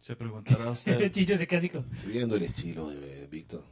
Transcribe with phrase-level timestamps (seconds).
[0.00, 1.10] Se preguntará usted.
[1.10, 1.84] Chicho se casi como...
[1.92, 3.64] Estoy viendo el estilo de Víctor.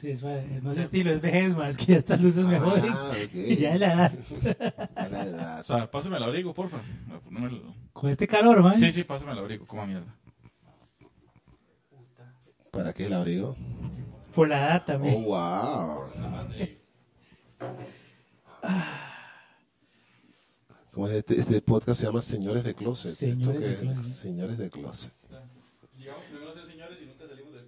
[0.00, 2.44] Sí, es, no es estilo, es vejez, más que ya estas luces.
[2.46, 3.34] Ah, ok.
[3.34, 4.12] Y ya de la edad.
[4.94, 5.60] A la edad.
[5.60, 6.78] O sea, pásame el abrigo, porfa.
[7.30, 8.74] No me lo- Con este calor, man.
[8.78, 10.14] Sí, sí, pásame el abrigo, coma mierda.
[12.70, 13.56] ¿Para qué el abrigo?
[14.34, 15.24] Por la edad Oh, también.
[15.24, 16.04] wow.
[20.92, 22.00] ¿Cómo es este, este podcast?
[22.00, 23.12] Se llama Señores de Closet.
[23.14, 23.80] Señores ¿Esto de qué?
[23.94, 24.12] Closet.
[24.12, 25.12] Señores de Closet.
[25.96, 27.66] Llegamos primero a ser señores y nunca salimos del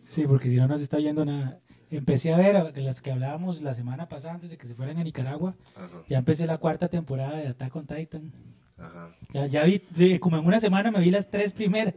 [0.00, 1.58] Sí, porque si no, no se está viendo nada.
[1.90, 5.04] Empecé a ver las que hablábamos la semana pasada antes de que se fueran a
[5.04, 5.54] Nicaragua.
[5.76, 5.88] Ajá.
[6.08, 8.32] Ya empecé la cuarta temporada de Attack on Titan.
[8.78, 9.14] Ajá.
[9.32, 11.94] Ya, ya vi, como en una semana me vi las tres primeras.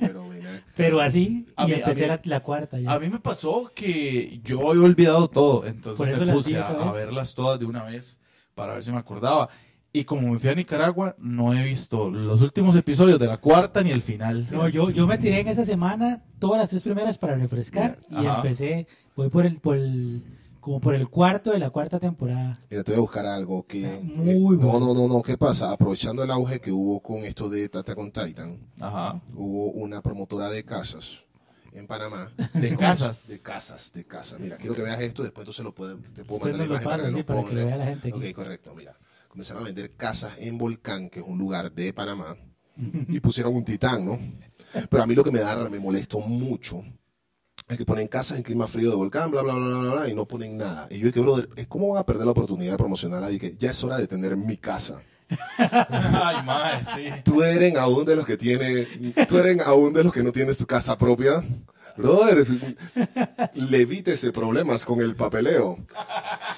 [0.00, 0.24] Pero,
[0.76, 2.92] pero así, A y mí- a empecé mí- la, la cuarta ya.
[2.92, 7.34] A mí me pasó que yo había olvidado todo, entonces me puse a, a verlas
[7.34, 8.18] todas de una vez
[8.54, 9.48] para ver si me acordaba.
[9.96, 13.80] Y como me fui a Nicaragua, no he visto los últimos episodios de la cuarta
[13.80, 14.48] ni el final.
[14.50, 18.16] No, yo, yo me tiré en esa semana todas las tres primeras para refrescar y
[18.26, 18.36] Ajá.
[18.38, 20.24] empecé, voy por el, por el,
[20.58, 22.58] como por el cuarto de la cuarta temporada.
[22.68, 23.84] mira, te voy a buscar algo que...
[23.84, 24.80] Está muy eh, no, bueno.
[24.80, 25.22] no, no, no.
[25.22, 25.70] ¿Qué pasa?
[25.70, 29.22] Aprovechando el auge que hubo con esto de Tata con Titan, Ajá.
[29.32, 31.20] hubo una promotora de casas
[31.72, 32.32] en Panamá.
[32.54, 33.28] De casas.
[33.28, 34.40] De casas, de casas.
[34.40, 36.84] Mira, quiero que veas esto, después tú se lo puedes, te puedo mandar la imagen
[36.84, 37.66] para que sí, lo para que lo pongas.
[37.66, 38.18] vea la gente aquí.
[38.30, 38.96] Ok, correcto, mira.
[39.34, 42.36] Comenzaron a vender casas en Volcán, que es un lugar de Panamá,
[43.08, 44.16] y pusieron un titán, ¿no?
[44.88, 46.84] Pero a mí lo que me da, me molestó mucho,
[47.66, 50.14] es que ponen casas en clima frío de volcán, bla, bla, bla, bla, bla, y
[50.14, 50.86] no ponen nada.
[50.88, 53.40] Y yo dije, brother, ¿cómo van a perder la oportunidad de promocionar ahí?
[53.40, 55.02] Que ya es hora de tener mi casa.
[55.58, 57.22] Ay, madre, sí.
[57.24, 58.86] Tú eres aún de los que tiene,
[59.28, 61.44] tú eres aún de los que no tienen su casa propia.
[61.96, 62.46] Brother,
[63.54, 65.78] levítese problemas con el papeleo.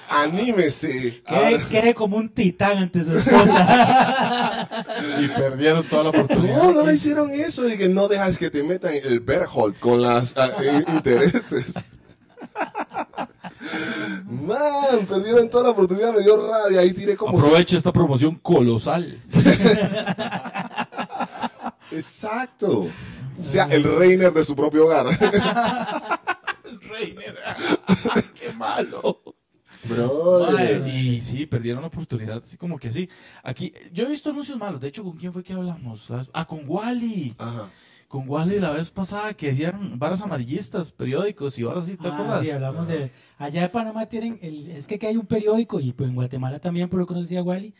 [0.09, 1.21] Anímese.
[1.23, 4.67] Quede, a- quede como un titán ante su esposa.
[5.21, 6.63] Y perdieron toda la oportunidad.
[6.63, 10.01] No, no le hicieron eso y que no dejas que te metan el Berholt con
[10.01, 11.73] las ah, eh, intereses.
[14.25, 16.81] Man, perdieron toda la oportunidad, me dio rabia.
[16.81, 17.37] Ahí tiré como.
[17.37, 19.19] Aproveche esta promoción colosal.
[21.91, 22.87] Exacto.
[23.39, 25.07] Sea el Reiner de su propio hogar.
[26.89, 27.37] Reiner.
[28.39, 29.21] Qué malo.
[30.87, 33.09] Y sí, perdieron la oportunidad, así como que sí.
[33.43, 34.79] Aquí, yo he visto anuncios malos.
[34.81, 36.07] De hecho, ¿con quién fue que hablamos?
[36.33, 37.33] Ah, con Wally.
[37.37, 37.69] Ajá.
[38.07, 42.13] Con Wally la vez pasada que decían varas amarillistas, periódicos y ahora sí, ¿te Ah,
[42.13, 42.41] acuerdas?
[42.41, 43.11] sí, hablamos de...
[43.37, 44.39] Allá de Panamá tienen...
[44.41, 47.13] El, es que aquí hay un periódico, y pues en Guatemala también, por lo que
[47.13, 47.75] conocía Wally,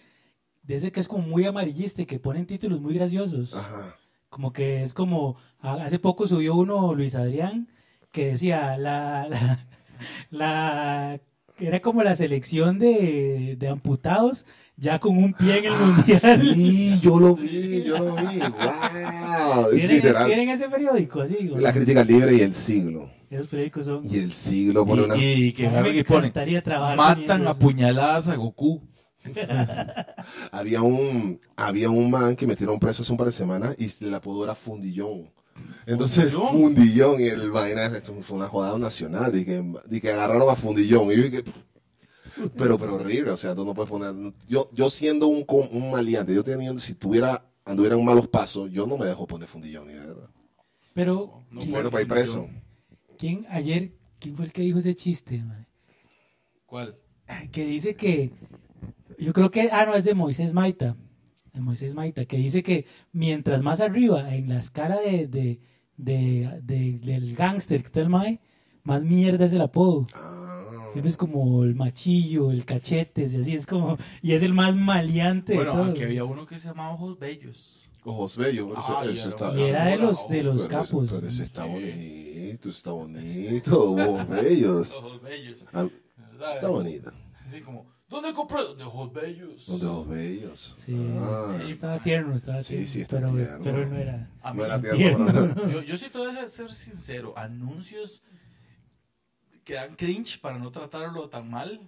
[0.63, 3.53] de ese que es como muy amarillista y que ponen títulos muy graciosos.
[3.53, 3.95] Ajá.
[4.29, 5.37] Como que es como...
[5.61, 7.69] Hace poco subió uno, Luis Adrián,
[8.11, 9.27] que decía la...
[9.29, 9.65] la,
[10.29, 11.21] la-
[11.59, 14.45] era como la selección de, de amputados
[14.75, 16.19] ya con un pie en el mundial.
[16.23, 18.39] Ah, Sí, yo lo vi, yo lo vi.
[18.39, 19.71] Wow.
[19.71, 21.47] ¿Tienen, tienen ese periódico así?
[21.47, 21.61] güey?
[21.61, 23.09] La crítica libre y el siglo.
[23.29, 24.01] Esos periódicos son...
[24.05, 25.17] Y el siglo pone una.
[25.17, 28.81] Y, y que A mí agarran me encantaría trabajar matan a puñaladas a Goku.
[30.51, 34.13] Había un, había un man que metieron preso hace un par de semanas y el
[34.13, 35.29] apodo era Fundillón.
[35.85, 36.51] Entonces, ¿Fundillón?
[36.51, 40.55] Fundillón y el vaina, esto fue una jodada nacional, y que, y que agarraron a
[40.55, 41.11] Fundillón.
[41.11, 41.43] Y yo dije,
[42.57, 44.13] pero, pero horrible, o sea, tú no puedes poner,
[44.47, 48.69] yo, yo siendo un, com- un maleante, yo teniendo, si tuviera, anduviera en malos pasos,
[48.71, 50.29] yo no me dejo poner Fundillón, ni de verdad.
[50.93, 52.49] Pero, No ¿quién, Bueno, para ir preso.
[53.17, 55.37] quién ayer, quién fue el que dijo ese chiste?
[55.39, 55.65] man?
[56.65, 56.97] ¿Cuál?
[57.51, 58.31] Que dice que,
[59.17, 60.95] yo creo que, ah, no, es de Moisés Maita,
[61.57, 65.59] de Moisés Maita, que dice que mientras más arriba en la escala de, de,
[65.97, 68.39] de- de- del gángster que está el Mae,
[68.83, 70.07] más mierda es el apodo.
[70.13, 70.43] Ah,
[70.93, 74.75] Siempre es como el machillo, el cachetes, y así es como, y es el más
[74.75, 75.89] maleante de Bueno, todos.
[75.89, 77.83] aquí había uno que se llamaba Ojos Bellos.
[78.05, 79.53] ojos bellos, pero Ah, eso era está.
[79.59, 81.09] Y era de los, de los pero ese- capos.
[81.11, 84.93] Pero ese está bonito, está bonito, ojos bellos.
[84.93, 85.65] Ojos Bellos.
[85.73, 85.87] Ah.
[86.55, 87.11] Está bonito.
[87.45, 88.75] Así como, ¿dónde compré?
[88.75, 89.79] De Ojos Bellos.
[89.79, 90.75] De ojos bellos.
[90.77, 91.57] Sí, Ah.
[91.67, 92.87] estaba tierno, estaba Sí, tierno.
[92.87, 93.63] sí, está pero, tierno.
[93.63, 94.31] pero él no era.
[94.41, 94.97] A mí, No era tierno.
[95.31, 97.33] tierno, yo, yo sí te voy a ser sincero.
[97.37, 98.23] Anuncios
[99.63, 101.81] que dan cringe para no tratarlo tan mal.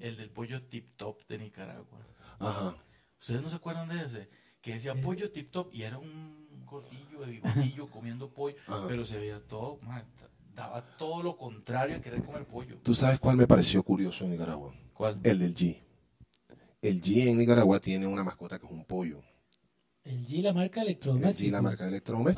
[0.00, 2.00] El del pollo tip top de Nicaragua.
[2.40, 2.74] Ajá.
[3.20, 4.28] ¿Ustedes no se acuerdan de ese?
[4.60, 8.86] Que decía pollo tip top y era un gordillo de bigotillo comiendo pollo, Ajá.
[8.88, 10.04] pero se veía todo, man,
[10.52, 12.76] daba todo lo contrario a querer comer pollo.
[12.82, 14.74] ¿Tú sabes cuál me pareció curioso en Nicaragua?
[14.94, 15.20] ¿Cuál?
[15.22, 15.76] El del G.
[16.80, 19.22] El G en Nicaragua tiene una mascota que es un pollo.
[20.04, 21.48] El G, la marca El electrodoméstico.
[21.48, 21.84] G, la marca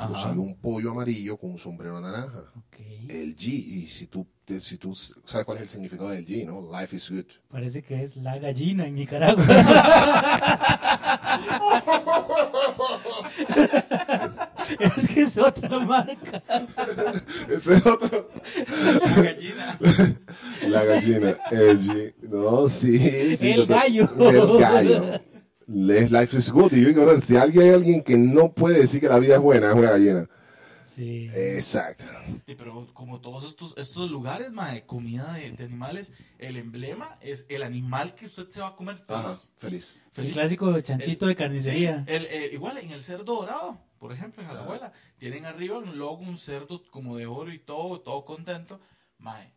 [0.05, 0.15] Ajá.
[0.15, 2.53] sale un pollo amarillo con un sombrero naranja.
[2.57, 2.77] Ok.
[3.09, 6.47] El G, y si tú, te- si tú sabes cuál es el significado del G,
[6.47, 6.71] ¿no?
[6.81, 7.25] Life is good.
[7.49, 9.45] Parece que es la gallina en Nicaragua.
[14.97, 16.43] es que es otra marca.
[17.51, 18.31] Ese es otro.
[19.05, 19.79] La gallina.
[20.69, 22.15] La gallina, el.
[22.23, 23.37] No, sí.
[23.37, 24.09] sí, El gallo.
[24.19, 25.21] El gallo.
[25.69, 26.73] Life is good.
[26.73, 29.35] Y yo digo, "Bro, si alguien hay alguien que no puede decir que la vida
[29.37, 30.29] es buena, es una gallina.
[30.95, 31.29] Sí.
[31.35, 32.05] Exacto.
[32.47, 37.45] Sí, pero como todos estos, estos lugares, mae, comida de, de animales, el emblema es
[37.51, 39.11] el animal que usted se va a comer feliz.
[39.11, 39.99] Ajá, feliz.
[40.07, 40.33] El Feliz.
[40.33, 42.05] clásico chanchito El- de carnicería.
[42.07, 45.79] Sí, el, eh, igual en el cerdo dorado, por ejemplo, en la abuela, tienen arriba
[45.79, 48.81] un logo, un cerdo como de oro y todo, todo contento.
[49.19, 49.53] Mae,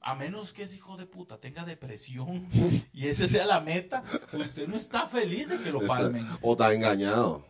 [0.00, 2.48] a menos que ese hijo de puta tenga depresión
[2.92, 4.02] y esa sea la meta,
[4.32, 6.26] usted no está feliz de que lo palmen.
[6.42, 7.44] O está engañado.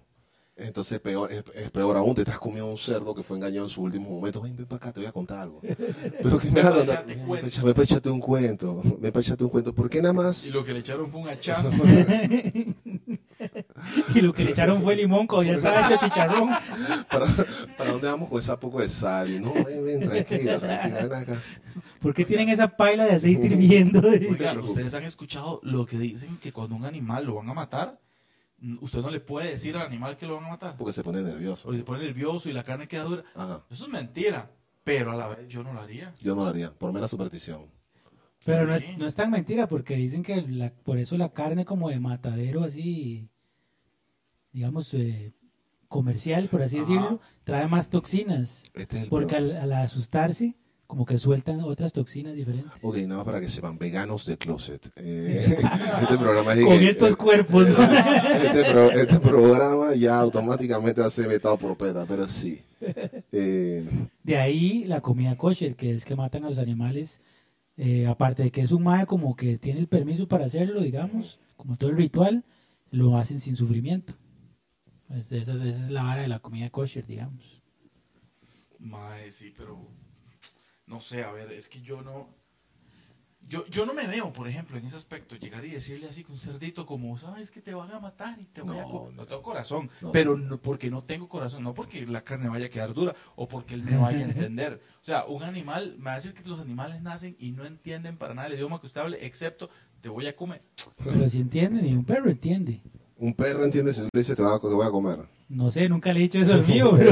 [0.59, 3.69] Entonces peor, es, es peor aún, te estás comiendo un cerdo que fue engañado en
[3.69, 4.43] sus últimos momentos.
[4.43, 5.61] Ven, ven para acá, te voy a contar algo.
[6.23, 7.07] Pero que me vas a contar.
[7.07, 8.83] Ven para echarte un cuento.
[8.99, 9.73] Ven para echarte un cuento.
[9.73, 10.47] ¿Por qué nada más?
[10.47, 11.71] Y lo que le echaron fue un hachazo.
[14.15, 16.49] Y lo que le echaron fue limón, cuando ya estaba hecho chicharrón.
[17.11, 17.27] ¿Para,
[17.77, 19.31] para dónde vamos con esa poco de sal?
[19.31, 21.43] Y no, ven, ven, tranquila, tranquila, ven acá.
[22.01, 24.01] ¿Por qué tienen esa paila de aceite hirviendo?
[24.09, 27.99] Oiga, ustedes han escuchado lo que dicen que cuando un animal lo van a matar,
[28.81, 30.77] usted no le puede decir al animal que lo van a matar.
[30.77, 31.65] Porque se pone nervioso.
[31.65, 33.25] Porque se pone nervioso y la carne queda dura.
[33.35, 33.63] Ajá.
[33.71, 34.51] Eso es mentira.
[34.85, 36.15] Pero a la vez yo no lo haría.
[36.23, 37.67] Yo no lo haría, por mera superstición.
[38.47, 41.65] Pero no, es, no es tan mentira porque dicen que la- por eso la carne
[41.65, 43.29] como de matadero así,
[44.53, 45.33] digamos, eh,
[45.89, 46.87] comercial, por así Ajá.
[46.87, 48.63] decirlo, trae más toxinas.
[48.75, 50.55] Este es Porque al, al asustarse,
[50.87, 52.73] como que sueltan otras toxinas diferentes.
[52.83, 54.91] Ok, nada más para que sepan, veganos de closet.
[54.97, 55.57] Eh,
[56.03, 57.69] este programa es Con que- estos eh, cuerpos.
[57.69, 57.83] ¿no?
[58.43, 62.63] este, pro- este programa ya automáticamente ser vetado por PETA, pero sí.
[63.33, 63.85] Eh,
[64.23, 67.21] De ahí la comida kosher, que es que matan a los animales.
[68.09, 71.77] aparte de que es un mae como que tiene el permiso para hacerlo, digamos, como
[71.77, 72.45] todo el ritual,
[72.91, 74.15] lo hacen sin sufrimiento.
[75.11, 77.63] Esa, esa es la vara de la comida kosher, digamos.
[78.79, 79.79] Mae, sí, pero
[80.87, 82.37] no sé, a ver, es que yo no
[83.49, 86.33] yo, yo no me veo, por ejemplo, en ese aspecto, llegar y decirle así con
[86.35, 89.05] un cerdito como, sabes que te van a matar y te voy a No, co-".
[89.07, 89.13] no.
[89.23, 90.13] no tengo corazón, No.
[90.13, 93.49] pero no, porque no tengo corazón, no porque la carne vaya a quedar dura o
[93.49, 94.83] porque él me vaya a entender.
[95.01, 98.19] O sea, un animal, me va a decir que los animales nacen y no entienden
[98.19, 99.71] para nada el idioma que usted hable, excepto
[100.03, 100.61] te voy a comer.
[101.03, 102.83] Pero si entienden, y un perro entiende.
[103.19, 105.19] Un perro entiende si tú le dices te, va a- te voy a comer.
[105.49, 107.11] No sé, nunca le he dicho eso al mío, pero,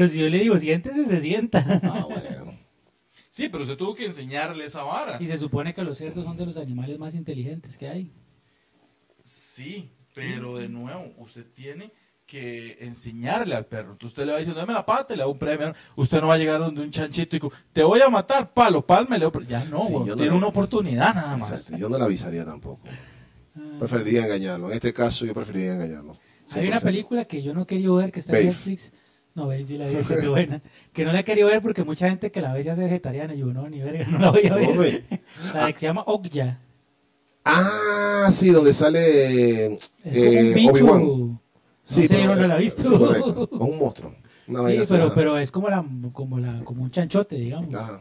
[0.00, 1.80] la si yo le digo, siéntese, se sienta.
[1.82, 2.58] Ah, bueno.
[3.30, 5.18] Sí, pero usted tuvo que enseñarle esa vara.
[5.20, 8.12] Y se supone que los cerdos son de los animales más inteligentes que hay.
[9.22, 11.92] Sí, pero de nuevo, usted tiene
[12.26, 13.92] que enseñarle al perro.
[13.92, 15.74] Entonces usted le va diciendo, dame la pata y le da un premio.
[15.96, 17.40] Usted no va a llegar donde un chanchito y
[17.72, 19.30] te voy a matar, palo, pálmele.
[19.46, 21.50] Ya no, Sí, yo no tiene una oportunidad nada más.
[21.52, 22.80] Exacto, Yo no le avisaría tampoco.
[23.78, 24.68] Preferiría engañarlo.
[24.68, 26.16] En este caso yo preferiría engañarlo.
[26.54, 26.82] Hay una 100%.
[26.82, 28.46] película que yo no quería ver que está en Babe.
[28.54, 28.92] Netflix.
[29.34, 30.62] No, Babe sí la vi, qué buena.
[30.92, 33.34] Que no la he querido ver porque mucha gente que la ve se hace vegetariana.
[33.34, 35.04] Y yo, no, ni verga, no la voy a ver.
[35.54, 36.58] La que se llama Okja.
[37.44, 39.66] Ah, sí, donde sale
[40.04, 40.70] eh, bicho.
[40.72, 41.40] Obi-Wan.
[41.84, 42.82] Sí, no sé, pero- yo no la he visto.
[42.82, 43.48] sí, correcto.
[43.52, 44.14] Es un monstruo.
[44.46, 47.74] Sí, pero, pero es como, la, como, la, como un chanchote, digamos.
[47.74, 48.00] Ajá.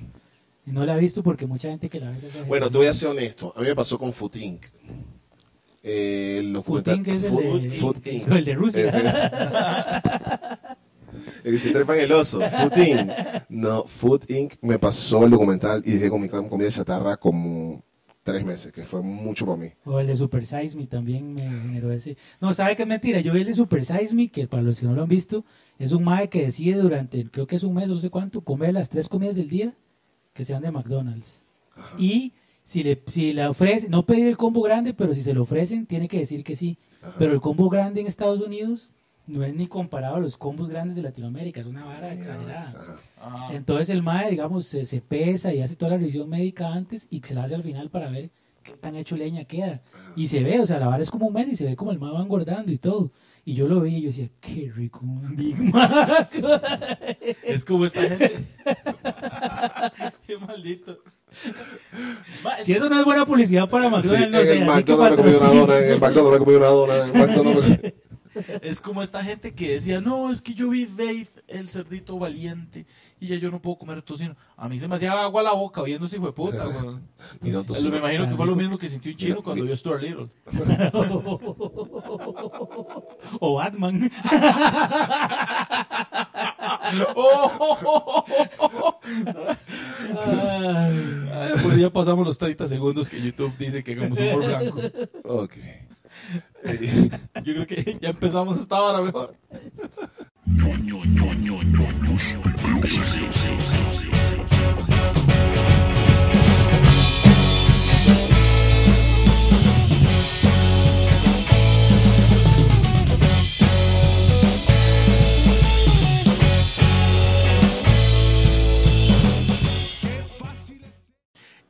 [0.65, 2.77] Y no la he visto porque mucha gente que la ve se hace Bueno, te
[2.77, 3.53] voy a ser honesto.
[3.55, 4.65] A mí me pasó con Inc.
[5.87, 7.07] Eh, el documental- Food Inc.
[7.07, 8.27] es el Food- de- Food Inc.
[8.31, 8.81] el de Rusia.
[8.89, 10.57] Eh,
[11.43, 12.39] El que se trepa en el oso.
[12.41, 13.11] Food Inc.
[13.49, 14.53] No, Food Inc.
[14.61, 17.83] me pasó el documental y dejé con mi com- comida chatarra como
[18.23, 19.67] tres meses, que fue mucho para mí.
[19.85, 22.17] O el de Super Size Me también me generó ese.
[22.41, 23.19] No, ¿sabe qué es mentira?
[23.19, 25.45] Yo vi el de Super Size Me, que para los que no lo han visto,
[25.77, 28.73] es un mae que decide durante, creo que es un mes, no sé cuánto, comer
[28.73, 29.75] las tres comidas del día
[30.33, 31.43] que sean de McDonald's.
[31.99, 32.33] Y
[32.65, 35.85] si le, si le ofrece, no pedir el combo grande, pero si se lo ofrecen,
[35.85, 36.77] tiene que decir que sí.
[37.19, 38.89] Pero el combo grande en Estados Unidos
[39.27, 42.59] no es ni comparado a los combos grandes de Latinoamérica, es una vara exagerada.
[42.59, 42.99] Ajá.
[43.21, 43.55] Ajá.
[43.55, 47.21] Entonces el MAE, digamos, se, se pesa y hace toda la revisión médica antes y
[47.21, 48.31] se la hace al final para ver
[48.63, 49.81] qué tan hecho leña queda.
[50.15, 51.91] Y se ve, o sea, la vara es como un mes y se ve como
[51.91, 53.11] el MAE va engordando y todo.
[53.47, 56.27] Y yo lo vi y yo decía, qué rico un Big Mac.
[57.43, 58.43] Es como esta gente.
[60.25, 60.97] Qué maldito.
[62.63, 64.91] Si eso no es buena publicidad para Sí, McDonald's, no en sé, el así que
[64.95, 65.61] McDonald's me comí una patrocine.
[65.61, 67.93] dona, en el McDonald's me comí una dona, en el McDonald's me-
[68.61, 72.85] Es como esta gente que decía, no, es que yo vi Dave, el cerdito valiente,
[73.17, 74.35] y ya yo no puedo comer tocino.
[74.57, 76.99] A mí se me hacía agua la boca viendo hijo de puta, no.
[77.41, 80.27] Me imagino que fue lo mismo que sintió un chino cuando vio Stuart Little.
[83.39, 84.11] o Batman.
[87.15, 88.95] ¡Oh!
[91.33, 94.81] Ay, Pues ya pasamos los 30 segundos que YouTube dice que hagamos humor blanco.
[95.23, 95.53] Ok.
[97.43, 99.35] Yo creo que ya empezamos esta hora mejor.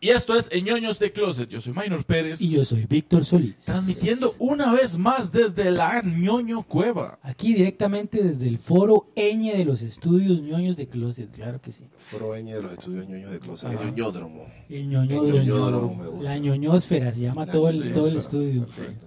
[0.05, 1.50] Y esto es Ñoños de Closet.
[1.50, 2.39] Yo soy Minor Pérez.
[2.39, 3.57] Y yo soy Víctor Solís.
[3.65, 7.17] Transmitiendo una vez más desde la ñoño cueva.
[7.24, 11.85] Aquí directamente desde el foro Ñ de los estudios ñoños de Closet, claro que sí.
[11.97, 13.71] Foroeñe de los estudios ñoños de Closet.
[13.71, 13.81] Ajá.
[13.81, 14.45] El ñoñódromo.
[14.69, 16.24] El ñoño, El ñoñódromo me gusta.
[16.29, 18.62] la ñoñosfera se llama La todo el, todo el estudio.
[18.62, 19.04] Perfecto.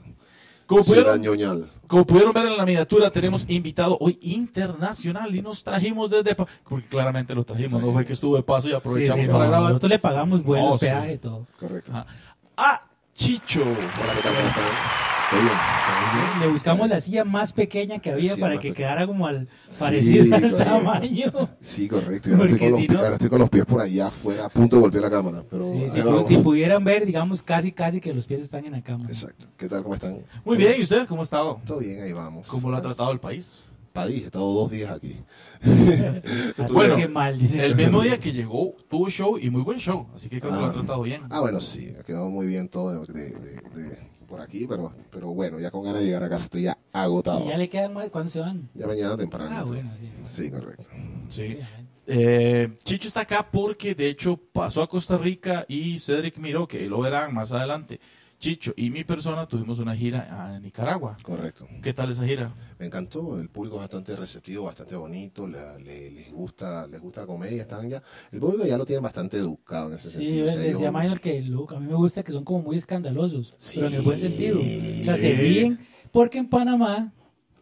[0.69, 1.71] Como pudieron, ñoñal.
[1.87, 6.35] como pudieron ver en la miniatura, tenemos invitado hoy internacional y nos trajimos desde...
[6.35, 9.29] Pa- Porque claramente lo trajimos, no fue que estuvo de paso y aprovechamos Sí, sí,
[9.33, 9.69] para no, grabar.
[9.71, 10.85] Nosotros le pagamos buenos Oh, sí.
[10.87, 11.45] peajes, todo.
[11.59, 11.91] Correcto.
[11.93, 12.07] Ajá.
[12.59, 12.83] A
[13.15, 13.63] Chicho.
[13.63, 14.35] Hola, ¿qué tal?
[16.40, 19.80] Le buscamos la silla más pequeña que había Sí, para que quedara como al Sí,
[19.80, 20.64] parecido al correcto.
[20.64, 21.32] tamaño.
[21.61, 22.30] Sí, correcto.
[22.30, 23.80] Y ahora, estoy Porque con, los, si pi- no- ahora estoy con los pies por
[23.82, 25.44] allá afuera, a punto de golpear la cámara.
[25.50, 26.32] Pero Sí, si, vamos.
[26.42, 29.04] pudieran ver, digamos, casi casi que los pies están en la cama.
[29.08, 29.47] Exacto.
[29.56, 29.82] ¿Qué tal?
[29.82, 30.18] ¿Cómo están?
[30.44, 31.61] Muy bien, ¿y usted cómo ha estado?
[31.66, 32.47] Todo bien, ahí vamos.
[32.47, 33.66] ¿Cómo lo ha tratado el país?
[33.92, 35.16] Padí, he estado dos días aquí.
[36.73, 37.64] Bueno, que mal, dice.
[37.64, 40.06] El mismo día que llegó, tuvo show y muy buen show.
[40.14, 40.73] Así que creo que lo ha Ah.
[40.73, 41.23] tratado bien.
[41.30, 44.92] Ah, bueno, sí, ha quedado muy bien todo de, de- de- de por aquí, pero,
[45.11, 47.44] pero bueno, ya con ganas de llegar a casa estoy ya agotado.
[47.44, 48.11] Y ya le quedan más.
[48.11, 48.68] ¿Cuándo se van?
[48.75, 49.50] Ya mañana temprano.
[49.56, 50.11] Ah, bueno, sí.
[50.23, 50.85] Sí, correcto.
[51.28, 51.58] Sí.
[52.06, 56.87] Eh, Chicho está acá porque de hecho pasó a Costa Rica y Cedric miró, que
[56.87, 58.00] lo verán más adelante.
[58.38, 61.16] Chicho y mi persona tuvimos una gira a Nicaragua.
[61.23, 61.66] Correcto.
[61.83, 62.54] ¿Qué tal esa gira?
[62.78, 67.23] Me encantó, el público es bastante receptivo, bastante bonito, la- le- les gusta les gusta
[67.23, 70.37] la comedia, están ya, el público ya lo tiene bastante educado en ese Sí, sentido.
[70.37, 72.30] yo o sea, le decía a yo- Minor que lo, a mí me gusta que
[72.30, 73.73] son como muy escandalosos, Sí.
[73.76, 74.61] pero en el buen sentido.
[74.61, 75.23] O sea, Sí.
[75.23, 75.80] se ríen
[76.12, 77.12] porque en Panamá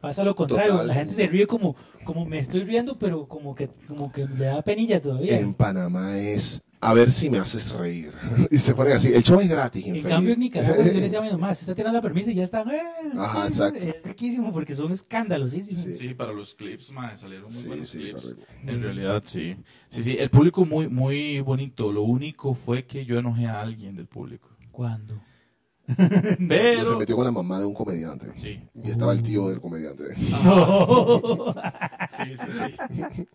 [0.03, 0.73] pasa lo contrario.
[0.73, 0.87] Total.
[0.89, 4.45] La gente se ríe como, como me estoy riendo, pero como que, como que le
[4.45, 5.39] da penilla todavía.
[5.41, 8.13] en Panamá es a ver si me haces reír.
[8.51, 9.85] y se ponen así, el show es gratis.
[9.87, 10.15] En infeliz.
[10.15, 12.35] cambio, en Nicaragua, yo le decía a Minor, más, se está tirando la permisa y
[12.35, 12.71] ya están.
[12.71, 12.81] eh,
[13.17, 13.79] Ajá, sí, exacto.
[13.81, 15.83] Es riquísimo porque son escandalosísimos.
[15.83, 15.95] Sí.
[15.97, 18.37] Sí, para los clips, mae, salieron muy Sí, buenos sí, clips.
[18.67, 19.57] En realidad, sí.
[19.89, 21.91] Sí, sí, el público muy, muy bonito.
[21.93, 24.51] Lo único fue que yo enojé a alguien del público.
[24.71, 25.21] ¿Cuándo?
[26.49, 28.27] Pero se metió con la mamá de un comediante.
[28.35, 28.61] Sí.
[28.83, 30.05] Y estaba el tío del comediante.
[32.09, 32.75] Sí, sí, sí.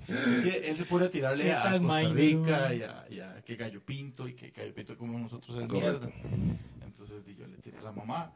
[0.08, 2.10] Es que él se pone a tirarle a Costa.
[2.14, 5.68] Rica y a, y a que Gallo Pinto y que Gallo Pinto como nosotros es
[5.68, 6.08] Correcto.
[6.08, 6.58] mierda.
[6.86, 8.32] Entonces yo le tiré a la mamá.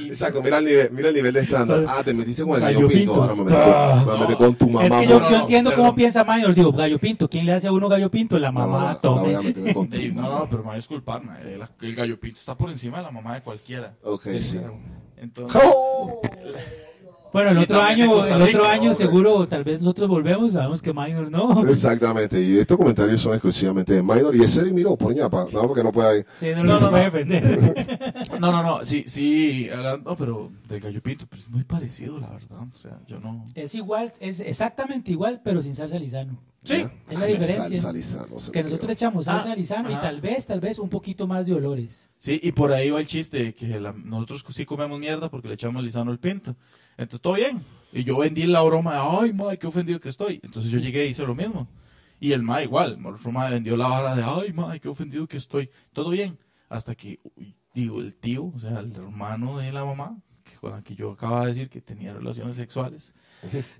[0.00, 1.84] Exacto, mira el nivel, mira el nivel de estándar.
[1.88, 3.22] Ah, te metiste con el gallo, Gallo pinto, Pinto.
[3.22, 4.86] ahora me metí, con- me metí con tu mamá.
[4.86, 5.84] es que yo, no, yo no, entiendo perdón.
[5.86, 6.54] cómo piensa Minor.
[6.54, 7.28] Digo, Gallo Pinto.
[7.28, 8.38] ¿Quién le hace a uno Gallo Pinto?
[8.38, 9.42] La mamá, voy
[9.74, 10.38] con tu no, mamá.
[10.40, 13.10] no, pero me va a disculpar, el, el Gallo Pinto está por encima de la
[13.10, 13.94] mamá de cualquiera.
[14.02, 14.58] Ok, sí.
[15.16, 16.20] Entonces, ¡Oh!
[17.32, 20.92] Bueno, el otro de año, el otro año seguro, tal vez nosotros volvemos, sabemos que
[20.92, 21.66] Minor no.
[21.68, 25.82] Exactamente, y estos comentarios son exclusivamente de Minor y ese miró por ñapa, no, porque
[25.82, 28.18] no puede Sí, no, No, no, defender.
[28.40, 32.18] no, no, no, sí, sí, hablando, no, pero del Gallo Pinto, pues es muy parecido,
[32.18, 32.58] la verdad.
[32.72, 33.44] O sea, yo no.
[33.54, 36.38] Es igual, es exactamente igual, pero sin salsa lisano.
[36.64, 36.84] Sí.
[37.08, 37.64] Es la Ay, diferencia.
[37.64, 40.78] Salsa lisano, se Que nosotros le echamos salsa Ah, lisano y tal vez, tal vez
[40.78, 42.10] un poquito más de olores.
[42.18, 45.54] Sí, y por ahí va el chiste, que la- nosotros sí comemos mierda porque le
[45.54, 46.56] echamos lisano al pinto.
[46.98, 47.60] Entonces, todo bien.
[47.92, 50.40] Y yo vendí la broma de, ay, madre, qué ofendido que estoy.
[50.42, 51.66] Entonces yo llegué y hice lo mismo.
[52.20, 55.26] Y el ma igual, el otro ma vendió la vara de, ay, madre, qué ofendido
[55.26, 55.70] que estoy.
[55.94, 56.36] Todo bien.
[56.68, 60.18] Hasta que, uy, digo, el tío, o sea, el hermano de la mamá,
[60.60, 63.14] con la que yo acababa de decir que tenía relaciones sexuales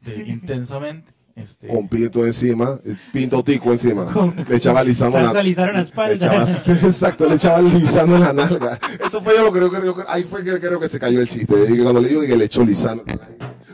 [0.03, 4.07] de- intensamente, este, Con pinto encima, el pinto tico encima.
[4.49, 6.43] Le echaba lisano en Salsa la, la le echaba, espalda.
[6.87, 8.79] exacto, le echaba lisano en la nalga.
[9.05, 11.21] Eso fue yo lo creo que creo que- ahí fue que creo que se cayó
[11.21, 11.55] el chiste.
[11.69, 13.03] Y cuando le digo que le echó lisano,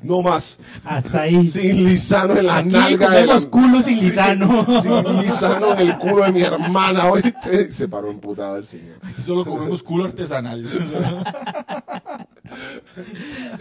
[0.02, 1.42] no más, Hasta ahí.
[1.46, 3.10] sin lisano en la Aquí nalga.
[3.10, 4.66] de comemos la- culo sin lisano.
[4.82, 7.72] Sin lisano en el culo de mi hermana, oíste.
[7.72, 8.96] Se paró emputado el señor.
[9.24, 10.66] solo comemos culo artesanal.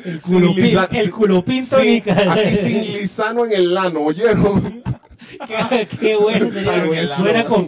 [0.05, 2.03] El culo, lisa- el culo pinto sin-.
[2.09, 4.83] Aquí sin lisano en el lano, ¿oyeron?
[5.47, 6.50] que qué, bueno.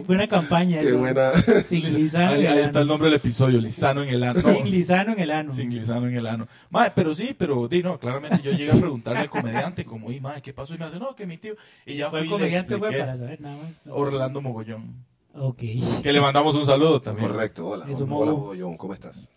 [0.06, 0.78] Buena, campaña.
[0.78, 0.96] Qué esa.
[0.96, 1.32] buena.
[1.62, 4.40] Sin lisano Ahí, en ahí el está el nombre del episodio, Lisano en el ano.
[4.40, 5.50] Sin lisano en el ano.
[5.52, 6.46] Sin lisano en el ano.
[6.94, 10.42] Pero sí, pero di, no, claramente yo llegué a preguntarle al comediante, como, y mae,
[10.42, 10.74] ¿qué pasó?
[10.74, 11.54] Y me hace, no, que mi tío.
[11.84, 13.82] Y ya Fue el comediante fue para saber nada más.
[13.88, 15.04] Orlando Mogollón.
[15.34, 15.62] Ok.
[16.02, 17.28] Que le mandamos un saludo también.
[17.28, 17.84] Correcto, hola.
[17.90, 18.26] Eso, hola, Mogo.
[18.38, 19.28] Mogollón, ¿cómo estás?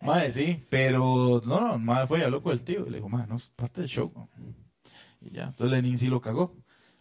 [0.00, 2.86] Mae, sí, pero no, no, mae fue ya loco el tío.
[2.86, 4.12] Y le dijo, mae, no es parte del show.
[4.14, 4.28] ¿no?".
[5.20, 6.54] Y ya, entonces Lenin sí lo cagó.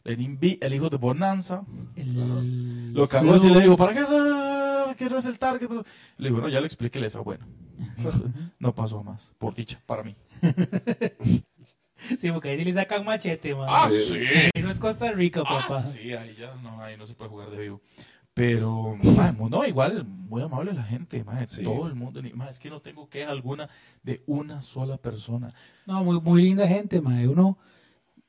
[0.03, 1.63] Lenin vi, el hijo de Bonanza,
[1.95, 4.95] El- lo cagó así y le dijo, ¿para qué?
[4.97, 5.67] Que no es el target.
[6.17, 7.45] Le dijo, no, ya le expliqué, le esa bueno.
[8.59, 10.15] No pasó más, por dicha, para mí.
[12.19, 13.67] Sí, porque ahí le sacan machete, man.
[13.69, 13.97] Ah, Sí.
[14.19, 14.25] sí.
[14.53, 15.77] Ahí no es Costa Rica, papá.
[15.77, 17.81] Ah, sí, ahí ya no, ahí no se puede jugar de vivo.
[18.35, 18.97] Pero,
[19.49, 21.63] no, igual, muy amable la gente, mae, Sí.
[21.63, 22.21] todo el mundo.
[22.35, 23.69] mae, es que no tengo queja alguna
[24.03, 25.47] de una sola persona.
[25.87, 27.27] No, muy, muy linda gente, mae.
[27.27, 27.57] Uno,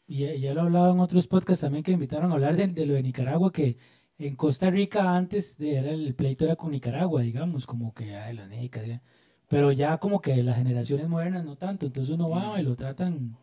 [0.06, 2.86] y ya, ya lo hablaba en otros podcasts también que invitaron a hablar de, de
[2.86, 3.78] lo de Nicaragua, que
[4.18, 8.34] en Costa Rica antes de, era el pleito era con Nicaragua, digamos, como que, ay,
[8.36, 9.02] los nicas, ya.
[9.48, 13.36] pero ya como que las generaciones modernas no tanto, entonces uno va y lo tratan,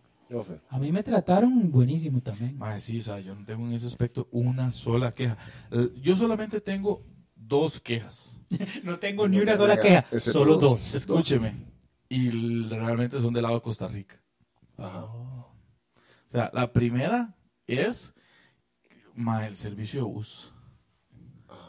[0.70, 2.58] A mí me trataron buenísimo también.
[2.58, 5.38] Mae, sí, o sea, yo no tengo en ese aspecto una sola queja.
[5.72, 7.04] Eh, Yo solamente tengo
[7.36, 8.40] dos quejas.
[8.84, 10.62] No tengo ni una sola queja, solo dos.
[10.62, 10.96] dos.
[10.96, 11.56] Escúcheme.
[12.10, 12.30] Y
[12.70, 14.22] realmente son del lado de Costa Rica.
[14.78, 15.06] Ajá.
[15.06, 15.52] O
[16.32, 17.36] sea, la primera
[17.66, 18.14] es
[19.48, 20.54] el servicio de bus.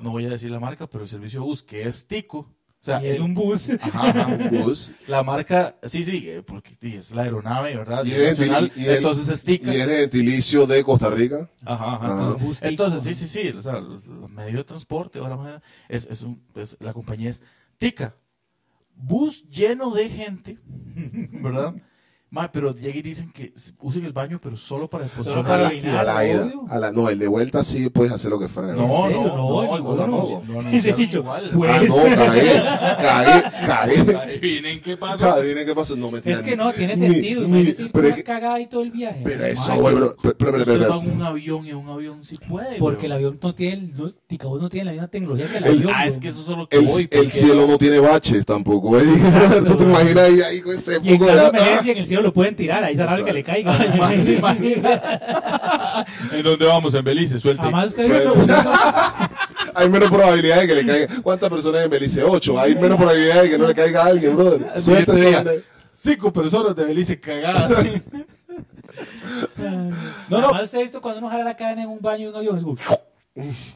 [0.00, 2.54] No voy a decir la marca, pero el servicio de bus, que es Tico.
[2.84, 3.70] O sea, es un bus.
[3.80, 4.36] Ajá, ajá.
[4.52, 4.92] Bus.
[5.08, 8.04] La marca, sí, sí, porque sí, es la aeronave, ¿verdad?
[8.04, 9.74] Y nacional, y el- entonces es Tica.
[9.74, 11.48] Y gentilicio de Costa Rica.
[11.64, 12.32] Ajá, ajá.
[12.34, 12.36] Ajá.
[12.60, 13.48] Entonces, sí, sí, sí.
[13.56, 16.92] O sea, los- los medios de transporte, o la manera, es, es un, es- la
[16.92, 17.42] compañía es
[17.78, 18.14] Tica.
[18.94, 20.58] Bus lleno de gente,
[21.32, 21.74] ¿verdad?
[22.34, 25.42] Ma, pero llega y dicen que usen el baño, pero solo para el para a
[25.42, 25.68] la,
[26.00, 26.50] a la ida.
[26.68, 28.72] A la, no, el de vuelta sí puedes hacer lo que fuera.
[28.72, 30.10] No, no, No, no, igual.
[30.64, 32.48] Lo Dice Chicho, pues- Ah, no, caí,
[33.66, 34.16] caí, caí.
[34.16, 35.30] Adivinen qué pasó.
[35.34, 35.94] Adivinen qué pasó.
[35.94, 37.42] No me Es que no, tiene sentido.
[37.42, 39.20] ni- Imagínese ir pero es cagada y todo el viaje.
[39.22, 42.78] Pero eso, güey, pero, pero, pero, pero, un avión y en un avión sí puede.
[42.80, 45.70] Porque el avión no tiene, no, Ticabús no tiene la misma tecnología que el, El-
[45.76, 45.92] avión.
[45.94, 47.08] Ah, es que eso es lo que el, voy.
[47.12, 48.98] el cielo no tiene baches tampoco.
[48.98, 49.88] Exacto, ¿Tú te güey.
[49.90, 51.44] imaginas ahí, ahí con ese poco de
[51.92, 53.76] en el cielo lo pueden tirar, ahí se sabe que le caiga.
[53.96, 56.04] Mae, ¿se imagina?
[56.32, 56.94] ¿En dónde vamos?
[56.94, 57.66] En Belice, suelte.
[57.66, 58.10] Usted.
[59.74, 61.22] Hay menos probabilidad de que le caiga.
[61.22, 62.22] ¿Cuántas personas en Belice?
[62.24, 62.58] Ocho.
[62.58, 64.66] Hay menos probabilidad de que no le caiga a alguien, brother.
[65.06, 65.50] Vaina.
[65.92, 67.72] Cinco personas de Belice cagadas.
[70.28, 70.48] No, no.
[70.48, 72.78] Jamás usted ha visto cuando uno jala la cadena en un baño de un avión.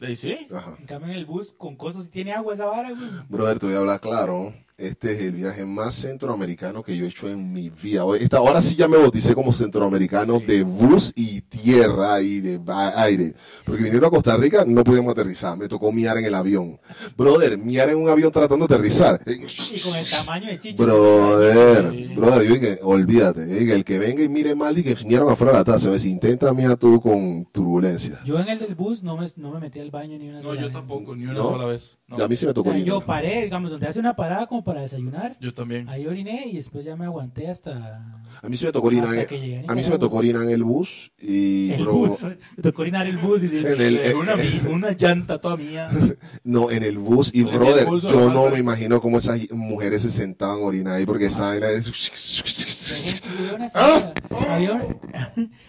[0.01, 0.47] ¿Y sí?
[0.53, 0.75] Ajá.
[0.79, 3.09] en cambio en el bus con cosas si tiene agua esa vara, güey.
[3.27, 4.53] Brother, te voy a hablar claro.
[4.79, 8.05] Este es el viaje más centroamericano que yo he hecho en mi vida.
[8.05, 10.45] Hoy- Esta, ahora sí ya me bauticé como centroamericano Sí.
[10.45, 12.61] de bus y tierra y de
[12.95, 13.33] aire.
[13.65, 15.57] Porque vinieron a Costa Rica, no pudimos aterrizar.
[15.57, 16.79] Me tocó miar en el avión.
[17.17, 19.21] Brother, miar en un avión tratando de aterrizar.
[19.27, 20.81] Y con el tamaño de chicho.
[20.83, 22.13] Brother, Sí.
[22.15, 25.29] brother, yo dije, olvídate, eh, que el que venga y mire mal y que vinieron
[25.29, 28.21] afuera de la taza, a ver si intenta mirar tú con turbulencia.
[28.25, 30.43] Yo en el del bus no me, no me metí al baño ni una No,
[30.43, 30.73] sola yo vez.
[30.73, 31.43] tampoco, ni una ¿No?
[31.43, 31.97] sola vez.
[32.07, 32.23] No.
[32.23, 32.85] A mí sí me O tocó sea, ir.
[32.85, 35.35] yo paré, digamos, donde hace una parada como para desayunar.
[35.41, 35.89] Yo también.
[35.89, 39.25] Ahí oriné y después ya me aguanté hasta A mí sí me tocó orinar en,
[39.27, 42.21] que a mí sí me tocó orinar en el bus y el bro, bus.
[42.57, 43.43] Me tocó orinar el bus.
[43.43, 45.89] Y en el, Eh, eh, una, mi- una llanta toda mía.
[46.43, 50.03] no, en el bus y el brother, bolso yo no me imagino cómo esas mujeres
[50.03, 51.93] se sentaban a orinar ahí porque esa vaina es un-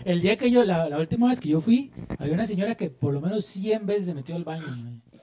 [0.04, 2.90] el día que yo, la, la última vez que yo fui, había una señora que
[2.90, 4.64] por lo menos 100 veces se metió al baño.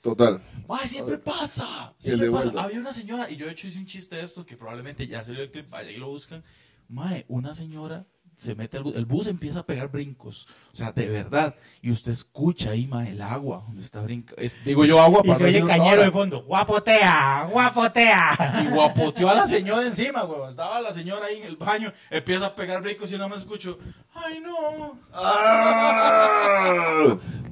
[0.02, 0.42] total.
[0.70, 1.94] ¡Ay, siempre pasa!
[2.00, 2.44] Y Siempre pasa.
[2.44, 2.64] vuelta.
[2.64, 5.24] Había una señora, y yo de hecho hice un chiste de esto, que probablemente ya
[5.24, 6.44] salió el clip, vaya y lo buscan.
[6.90, 8.06] Mae, una señora
[8.38, 10.48] se mete al bus, el bus empieza a pegar brincos.
[10.72, 11.56] O sea, de verdad.
[11.82, 14.42] Y usted escucha ahí, mae, el agua, donde está brincando.
[14.64, 16.44] Digo yo agua Y para se no oye cañero de fondo.
[16.44, 17.48] ¡Guapotea!
[17.52, 18.64] ¡Guapotea!
[18.64, 20.50] Y guapoteó a la señora encima, güey.
[20.50, 23.40] Estaba la señora ahí en el baño, empieza a pegar brincos y yo nada más
[23.40, 23.80] escucho,
[24.14, 25.00] ¡ay no!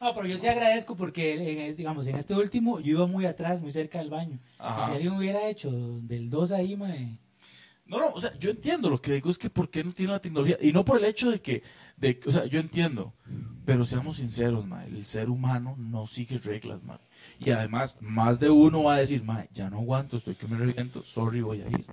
[0.00, 0.14] No.
[0.14, 3.60] Pero yo sí agradezco porque, en, el- digamos, en este último yo iba muy atrás,
[3.60, 4.38] muy cerca del baño.
[4.86, 7.18] Si alguien hubiera hecho del 2 ahí, mae,
[7.86, 10.12] No, no, o sea, yo entiendo, lo que digo es que ¿por qué no tiene
[10.12, 10.58] la tecnología?
[10.60, 11.62] Y no por el hecho de que,
[11.96, 13.14] de, o sea, yo entiendo,
[13.64, 17.00] pero seamos sinceros, ma, el ser humano no sigue reglas, ma.
[17.40, 20.58] Y además, más de uno va a decir, ma, ya no aguanto, estoy que me
[20.58, 21.86] reviento, sorry, voy a ir.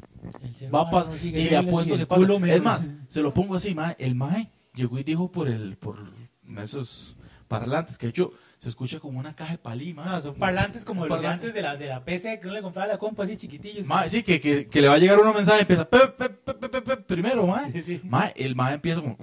[0.43, 2.21] el ser Va a humano pasar, no y le apuesto que pasa.
[2.55, 6.03] Es más, se lo pongo así, ma, el mae llegó y dijo por el, por
[6.61, 7.14] esos
[7.47, 10.05] parlantes que yo, se escucha como una caja de palí, ma.
[10.05, 11.47] No, son parlantes como los de parlante.
[11.47, 13.87] antes de la, de la PC que uno le compraba la compa así chiquitillos.
[13.87, 16.29] Ma, sí, que, que, que le va a llegar un mensaje y empieza pe, pe,
[16.29, 17.69] pe, pe, pe, pe, primero, ma.
[17.71, 18.01] Sí, sí.
[18.03, 19.17] Ma, el ma empieza como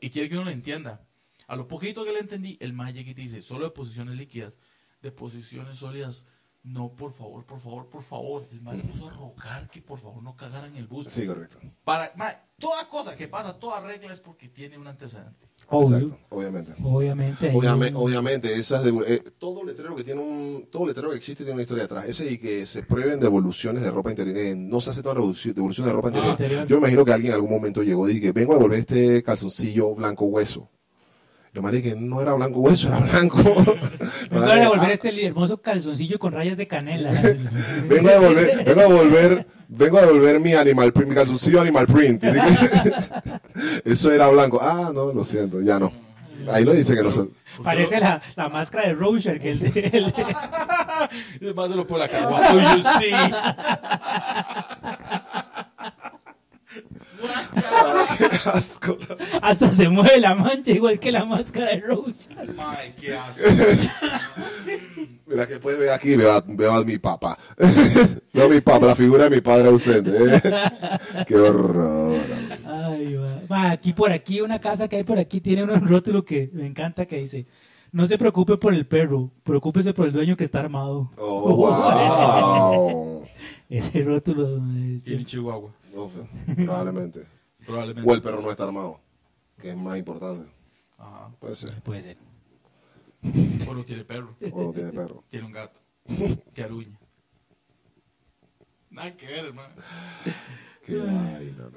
[0.00, 1.00] y quiere que uno lo entienda.
[1.46, 4.16] A lo poquito que le entendí, el mae llega y te dice, solo de posiciones
[4.16, 4.58] líquidas,
[5.02, 6.24] de posiciones sólidas,
[6.62, 8.48] no, por favor, por favor, por favor.
[8.52, 11.08] El mae se puso a rogar que por favor no cagaran el bus.
[11.08, 11.58] Sí, correcto.
[11.84, 15.48] Para, mae, toda cosa que pasa, toda regla es porque tiene un antecedente.
[15.68, 15.96] Obvio.
[15.98, 16.72] Exacto, obviamente.
[16.82, 17.50] Obviamente.
[17.54, 21.54] Obviamente, obviamente esas devo- eh, todo letrero que tiene un todo letrero que existe tiene
[21.54, 22.06] una historia atrás.
[22.06, 25.54] Ese y que se prueben devoluciones de ropa interior, eh, no se hace toda devolución,
[25.54, 26.32] de ropa interior.
[26.32, 26.66] interior.
[26.66, 29.22] Yo me imagino que alguien en algún momento llegó y dije, vengo a devolver este
[29.22, 30.68] calzoncillo blanco hueso.
[31.52, 33.36] Lo malo que no era blanco hueso, era blanco.
[34.30, 37.10] Vengo a devolver este hermoso calzoncillo con rayas de canela.
[37.88, 41.86] Vengo a devolver, vengo a devolver, vengo a devolver mi animal print, mi calzoncillo animal
[41.86, 42.24] print.
[43.84, 44.60] Eso era blanco.
[44.62, 45.92] Ah, no, lo siento, ya no.
[46.50, 47.28] Ahí lo dice que no se-
[47.62, 49.72] Parece la, la máscara de Roger, que el de,
[51.38, 52.28] se lo pone la cara.
[52.28, 53.12] What do you see?
[58.18, 58.96] Qué asco.
[59.40, 62.54] hasta se mueve la mancha igual que la máscara de Roger.
[62.56, 63.42] Mae, qué asco.
[65.26, 67.38] Mira que después veo aquí, veo a, veo a mi papá.
[68.32, 70.10] veo a mi papá, la figura de mi padre ausente.
[70.10, 70.40] ¿eh?
[71.26, 72.16] Qué horror.
[72.66, 73.40] Ay, va.
[73.50, 76.66] Va, aquí por aquí, una casa que hay por aquí tiene un rótulo que me
[76.66, 77.46] encanta que dice,
[77.92, 81.10] no se preocupe por el perro, preocúpese por el dueño que está armado.
[81.18, 83.24] Oh, wow.
[83.68, 84.58] Ese rótulo
[85.04, 86.12] Tiene chihuahua, Uf,
[86.56, 87.26] probablemente.
[87.66, 88.10] probablemente.
[88.10, 89.00] O el perro no está armado,
[89.58, 90.50] que es más importante.
[90.98, 91.30] Ajá.
[91.40, 91.80] Puede ser.
[91.82, 92.16] puede ser.
[93.68, 95.24] O no tiene perro, O no tiene perro.
[95.30, 95.78] tiene un gato.
[96.54, 96.98] Que aruña.
[98.90, 99.74] Nada que ver, hermano.
[100.84, 101.70] Qué vaina.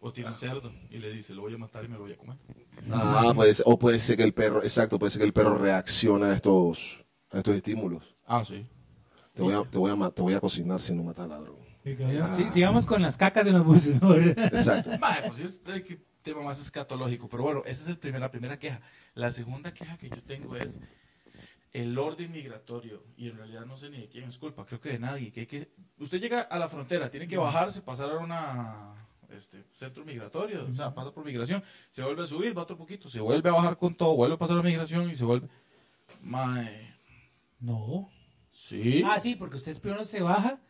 [0.00, 2.12] O tiene un cerdo y le dice, lo voy a matar y me lo voy
[2.12, 2.36] a comer.
[2.90, 3.64] Ah, puede ser.
[3.68, 7.04] O puede ser que el perro, exacto, puede ser que el perro reacciona a estos,
[7.32, 8.14] a estos estímulos.
[8.26, 8.66] Ah, sí.
[9.34, 11.30] Te voy a, te voy a, ma- te voy a cocinar si no matas al
[11.30, 11.56] ladrón.
[11.82, 13.94] Sí, sigamos con las cacas de los buses.
[14.36, 14.90] Exacto.
[15.00, 17.28] Mae, pues es eh, que tema más escatológico.
[17.28, 18.80] Pero bueno, esa es el primer, la primera queja.
[19.14, 20.78] La segunda queja que yo tengo es
[21.72, 23.02] el orden migratorio.
[23.16, 24.66] Y en realidad no sé ni de quién es culpa.
[24.66, 25.32] Creo que de nadie.
[25.32, 28.94] Que hay que, usted llega a la frontera, tiene que bajarse, pasar a una
[29.30, 30.66] este, centro migratorio.
[30.70, 33.54] O sea, pasa por migración, se vuelve a subir, va otro poquito, se vuelve a
[33.54, 35.48] bajar con todo, vuelve a pasar a migración y se vuelve...
[36.22, 36.94] Mae,
[37.60, 38.10] No.
[38.52, 39.02] sí.
[39.06, 40.60] Ah, sí, porque usted primero se baja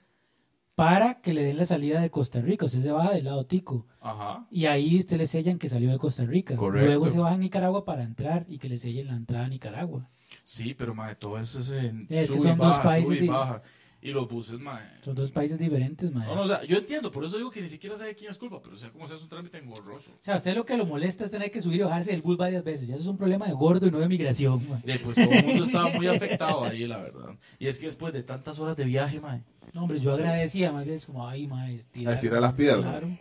[0.74, 2.66] para que le den la salida de Costa Rica.
[2.66, 3.86] Usted se baja del lado tico.
[4.00, 4.46] Ajá.
[4.50, 6.56] Y ahí usted le sellan que salió de Costa Rica.
[6.56, 6.86] Correcto.
[6.86, 10.08] Luego se baja a Nicaragua para entrar y que le sellen la entrada a Nicaragua.
[10.42, 13.16] Sí, pero mae, todo eso es en Es que sube y son dos baja, países
[13.16, 13.62] sube y baja.
[14.02, 14.82] Y los buses, mae.
[15.04, 16.28] Son dos países diferentes, madre.
[16.28, 18.30] No, no, o sea, yo entiendo, por eso digo que ni siquiera sé de quién
[18.30, 20.10] es culpa, pero sea como sea, es un trámite engorroso.
[20.12, 22.22] O sea, a usted lo que lo molesta es tener que subir y bajarse del
[22.22, 22.88] bus varias veces.
[22.88, 24.66] Y eso es un problema de gordo y no de migración.
[24.70, 24.98] mae.
[25.00, 27.34] Pues todo el mundo estaba muy afectado ahí, la verdad.
[27.58, 29.42] Y es que después de tantas horas de viaje, mae.
[29.74, 32.90] No, hombre, yo agradecía, más bien es como, ay, mae, estirar, A estirar las piernas.
[32.90, 33.18] Claro.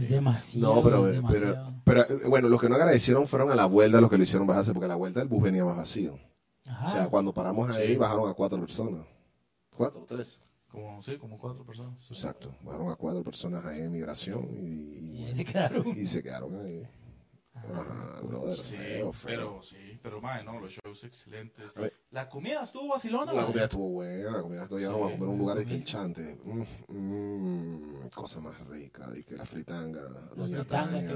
[0.00, 0.76] Es demasiado.
[0.76, 4.00] No, pero, es pero, pero, eh, bueno, los que no agradecieron fueron a la vuelta
[4.00, 6.16] los que le hicieron bajarse, porque a la vuelta el bus venía más vacío.
[6.66, 6.86] Ajá.
[6.86, 7.96] O sea, cuando paramos ahí, Sí.
[7.96, 9.00] bajaron a cuatro personas.
[9.80, 10.04] ¿Cuatro?
[10.06, 10.38] ¿Tres?
[10.70, 12.06] Como, sí, como cuatro personas.
[12.10, 12.54] Exacto.
[12.62, 15.88] Bajaron a cuatro personas ahí en migración y, Y ahí se quedaron.
[15.98, 16.86] y se quedaron ahí.
[18.22, 18.54] Brother.
[18.54, 19.28] Sí, feo, feo.
[19.30, 21.72] pero sí, pero mae, no, los shows excelentes.
[22.10, 23.32] La comida estuvo vacilona.
[23.32, 25.74] La comida estuvo buena, la comida estuvo llegaron a comer en un lugar de que
[25.74, 25.92] el comida.
[25.92, 26.38] chante.
[26.44, 30.00] Mm, mm, cosa más rica, y que la fritanga,
[30.36, 31.08] doña fritanga, Tania.
[31.08, 31.14] que-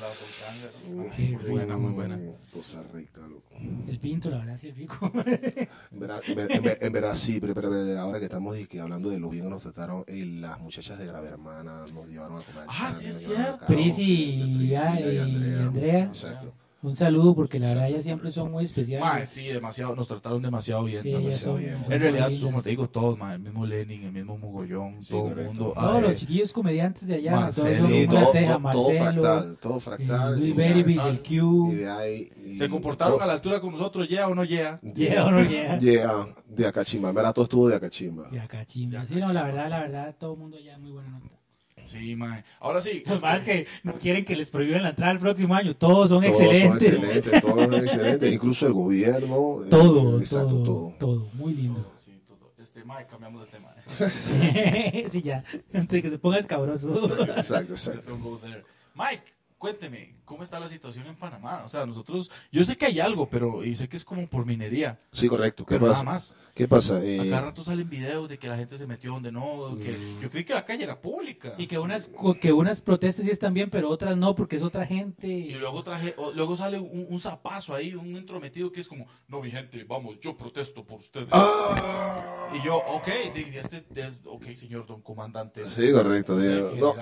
[0.00, 1.12] La volcanga.
[1.12, 2.18] Mm, Muy buena, muy buena.
[2.52, 3.54] Cosa rica, loco.
[3.88, 5.10] El pinto, la verdad, sí es rico.
[5.14, 9.18] En verdad, en ver- en ver- en verdad sí, pero, ahora que estamos hablando de
[9.20, 12.64] lo bien que nos trataron, eh, las muchachas de Grave Hermana nos llevaron a comer.
[12.68, 13.58] Ah, sí, es cierto.
[13.58, 15.71] Caro, Prisi, Prisi, ya, y y Andrea.
[15.80, 16.52] Exacto.
[16.84, 19.28] Un saludo, porque la verdad ellas siempre son muy especiales.
[19.28, 21.00] sí, demasiado, nos trataron demasiado bien.
[21.00, 21.76] Sí, demasiado bien.
[21.88, 25.46] En realidad, como te digo, todos, el mismo Lenin, el mismo Mogollón, Sí, todo el
[25.46, 25.72] mundo.
[25.76, 27.86] Todos ah, los eh, chiquillos comediantes de allá, Marcelo.
[27.86, 30.40] Sí, todo, teja, todo, todo Marcelo, fractal, todo eh, fractal.
[30.40, 31.72] Luis Beribis, el y Q.
[31.72, 34.80] de ahí- y- Se comportaron todo- a la altura con nosotros, ya o no ya.
[34.82, 35.78] Yeah o no yeah.
[35.78, 37.10] Yeah, de Acachimba.
[37.10, 38.28] En verdad, todo estuvo de Acachimba.
[38.32, 38.98] Y acá chimba.
[39.02, 39.32] Ya, Sí, no, chimba.
[39.34, 41.41] la verdad, la verdad, todo el mundo allá muy buena nota.
[41.86, 42.44] Sí, mae.
[42.60, 43.02] Ahora sí.
[43.06, 45.76] Lo este, más que no quieren que les prohíban la entrada el próximo año.
[45.76, 46.88] Todos son Todos excelentes.
[46.88, 48.32] son excelentes, todos son excelentes.
[48.32, 49.64] Incluso el gobierno.
[49.64, 50.94] eh, Todo, Exacto, todo, todo.
[50.98, 51.80] todo, muy lindo.
[51.82, 52.52] todo, sí, todo.
[52.58, 53.68] Este, mae, cambiamos de tema.
[54.00, 55.06] eh.
[55.10, 56.92] sí, ya, antes de que se ponga escabroso.
[57.36, 58.38] Exacto, exacto.
[58.42, 58.62] There.
[58.94, 59.31] Mike,
[59.62, 61.62] cuénteme, ¿cómo está la situación en Panamá?
[61.64, 64.44] O sea, nosotros, yo sé que hay algo, pero y sé que es como por
[64.44, 64.98] minería.
[65.12, 65.64] Sí, correcto.
[65.64, 66.04] ¿Qué Pero nada pasa?
[66.04, 66.34] más.
[66.52, 67.02] ¿Qué pasa?
[67.02, 69.74] Eh, A cada rato salen videos de que la gente se metió donde no.
[69.76, 71.54] Que, yo creí que la calle era pública.
[71.58, 72.08] Y que unas,
[72.40, 75.28] que unas protestas sí están bien, pero otras no, porque es otra gente.
[75.28, 79.40] Y luego traje, luego sale un, un zapazo ahí, un entrometido que es como, no,
[79.40, 81.28] mi gente, vamos, yo protesto por ustedes.
[81.30, 82.48] ¡Ah!
[82.60, 85.62] Y yo, ok, de, de este, de- ok, señor don comandante.
[85.70, 86.36] Sí, correcto.
[86.38, 86.94] digo, no.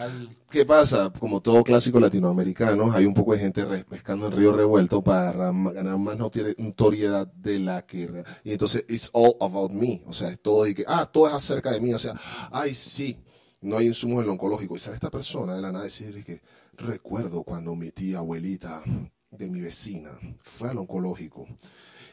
[0.49, 1.11] ¿Qué pasa?
[1.19, 2.50] Como todo clásico latinoamericano
[2.93, 7.59] hay un poco de gente pescando en río revuelto para ganar más notori- notoriedad de
[7.59, 8.25] la que...
[8.45, 10.03] Y entonces, it's all about me.
[10.07, 11.93] O sea, es todo de que, ah, todo es acerca de mí.
[11.93, 12.15] O sea,
[12.51, 13.19] ay, sí,
[13.61, 14.77] no hay insumos en lo oncológico.
[14.77, 16.41] Y sale esta persona de la nada decir que,
[16.81, 18.83] recuerdo cuando mi tía abuelita
[19.31, 20.11] de mi vecina
[20.41, 21.47] fue al oncológico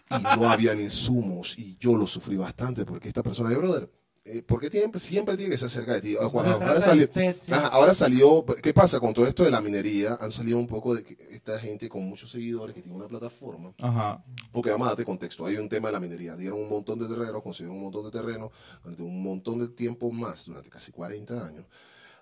[0.10, 3.92] y no habían insumos y yo lo sufrí bastante porque esta persona de brother,
[4.28, 6.16] eh, porque tiene- siempre tiene que ser cerca de ti.
[6.20, 7.54] Ah, Ahora, salió, usted, sí.
[7.54, 10.18] Ajá, ahora salió, ¿qué pasa con todo esto de la minería?
[10.20, 13.74] Han salido un poco de que esta gente con muchos seguidores que tiene una plataforma.
[13.80, 14.24] Ajá.
[14.54, 15.46] Ok, vamos a darte contexto.
[15.46, 16.36] Hay un tema de la minería.
[16.36, 18.52] Dieron un montón de terrenos, consiguieron un montón de terrenos
[18.84, 21.66] durante un montón de tiempo más, durante casi 40 años,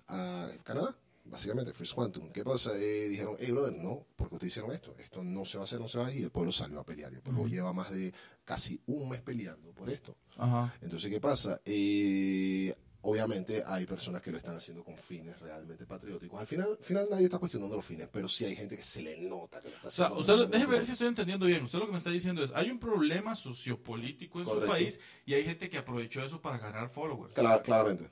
[0.08, 0.96] a Canadá.
[1.26, 2.32] Básicamente, First Quantum.
[2.32, 2.72] ¿Qué pasa?
[2.78, 4.96] Eh, dijeron, hey, brother, no, porque ustedes hicieron esto.
[5.00, 6.22] Esto no se va a hacer, no se va a ir.
[6.22, 7.12] Y el pueblo salió a pelear.
[7.12, 10.16] Y el pueblo lleva más de casi un mes peleando por esto.
[10.38, 10.74] Ajá.
[10.82, 11.60] Entonces, ¿qué pasa?
[11.66, 16.40] Eh, obviamente hay personas que lo están haciendo con fines realmente patrióticos.
[16.40, 19.02] Al final, al final nadie está cuestionando los fines, pero sí hay gente que se
[19.02, 20.20] le nota que lo está O sea, haciendo.
[20.44, 21.64] usted, déjeme ver si estoy entendiendo bien.
[21.64, 24.66] Usted lo que me está diciendo es, hay un problema sociopolítico en Correcto.
[24.68, 27.34] su país y hay gente que aprovechó eso para ganar followers.
[27.36, 28.10] Cla- claramente,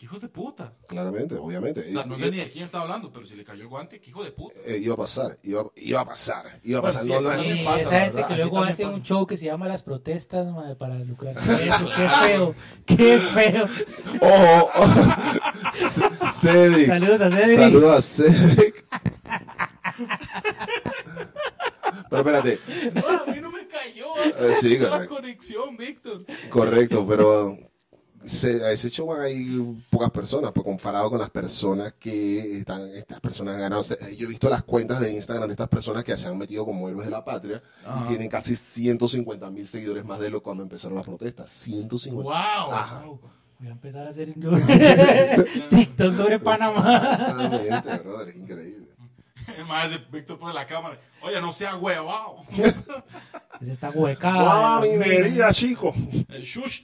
[0.00, 0.72] ¿Qué hijos de puta?
[0.88, 1.80] claramente, obviamente.
[1.80, 3.68] O sea, no Y- sé ni de quién está hablando, pero si le cayó el
[3.68, 4.58] guante, ¿qué hijo de puta?
[4.64, 7.02] eh, iba a pasar, iba, iba a pasar, iba a Bueno, pasar.
[7.04, 8.94] sí, no, pasa, esa gente verdad, que luego hace pasa.
[8.96, 11.42] un show que se llama Las Protestas madre, para lucrar eso.
[11.96, 12.54] Qué feo,
[12.86, 13.64] qué feo.
[14.22, 14.70] Ojo.
[15.74, 16.02] C-
[16.40, 16.86] Cedric.
[16.86, 17.56] Saludos a Cedric.
[17.58, 18.86] Saludos a Cedric.
[22.08, 22.58] Pero espérate,
[22.94, 24.06] No, a mí no me cayó.
[24.24, 26.24] Eh, sí, es la conexión, Víctor.
[26.48, 27.56] correcto, pero
[28.24, 33.20] se- a ese show hay pocas personas, pues comparado con las personas que están, estas
[33.20, 33.80] personas han ganado.
[33.80, 36.36] O sea, Yo he visto las cuentas de Instagram de estas personas que se han
[36.38, 38.04] metido como héroes de la patria Ajá.
[38.04, 41.50] y tienen casi 150 mil seguidores más de lo cuando empezaron las protestas.
[41.50, 42.22] 150.
[42.22, 42.72] ¡Wow!
[42.72, 43.04] Ajá.
[43.58, 44.50] Voy a empezar a hacer yo
[45.70, 47.26] TikTok sobre Panamá.
[47.28, 48.86] Totalmente, brother, es increíble.
[49.66, 50.98] Más Víctor pone la cámara.
[51.22, 52.36] Oye, no sea huevado.
[53.62, 54.80] Se está huecada.
[55.52, 55.92] chico!
[56.28, 56.82] El shush.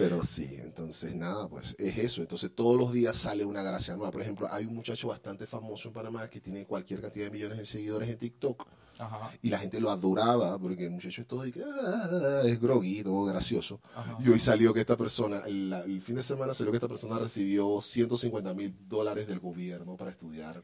[0.00, 2.22] Pero sí, entonces nada, pues es eso.
[2.22, 4.10] Entonces todos los días sale una gracia nueva.
[4.10, 7.58] Por ejemplo, hay un muchacho bastante famoso en Panamá que tiene cualquier cantidad de millones
[7.58, 8.66] de seguidores en TikTok
[8.98, 9.30] Ajá.
[9.42, 13.02] y la gente lo adoraba porque el muchacho es todo de que, "Ah", es groggy,
[13.02, 13.80] todo gracioso.
[13.94, 14.16] Ajá.
[14.20, 17.18] Y hoy salió que esta persona, el, el fin de semana salió que esta persona
[17.18, 20.62] recibió 150 mil dólares del gobierno para estudiar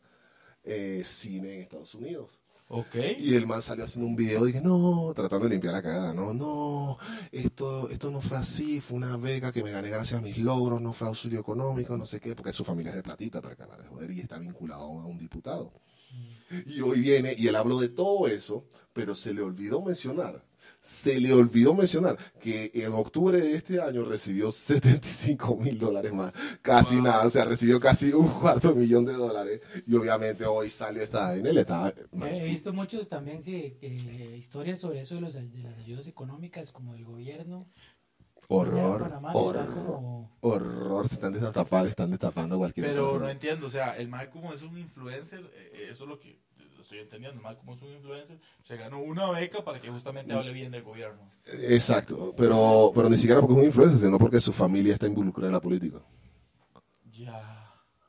[0.64, 2.40] eh, cine en Estados Unidos.
[2.68, 2.96] Ok.
[3.18, 6.34] Y el man salió haciendo un video dije, no, tratando de limpiar la cagada, no,
[6.34, 6.98] no,
[7.30, 10.80] esto, esto no fue así, fue una beca que me gané gracias a mis logros,
[10.80, 13.80] no fue auxilio económico, no sé qué, porque su familia es de platita, para acabar
[13.80, 15.72] de joder, y está vinculado a un diputado.
[16.66, 20.44] Y hoy viene y él habló de todo eso, pero se le olvidó mencionar,
[20.86, 26.32] se le olvidó mencionar que en octubre de este año recibió 75 mil dólares más,
[26.62, 27.04] casi Wow.
[27.04, 31.02] nada, o sea, recibió casi un cuarto de millón de dólares, y obviamente hoy salió
[31.02, 31.92] esta en él estaba...
[32.22, 36.70] He visto muchos también, sí, que- historias sobre eso de, los, de las ayudas económicas,
[36.70, 37.66] como del gobierno.
[38.48, 43.24] Horror, Panamá, horror, como- horror, se están destapando, están destapando cualquier Pero cosa.
[43.24, 46.38] no entiendo, o sea, el Mae como es un influencer, eh, eso es lo que
[46.86, 50.52] estoy entendiendo, Mae como es un influencer, se ganó una beca para que justamente hable
[50.52, 51.30] bien del gobierno.
[51.44, 55.48] Exacto, pero, pero ni siquiera porque es un influencer, sino porque su familia está involucrada
[55.48, 55.98] en la política.
[57.12, 57.62] Ya.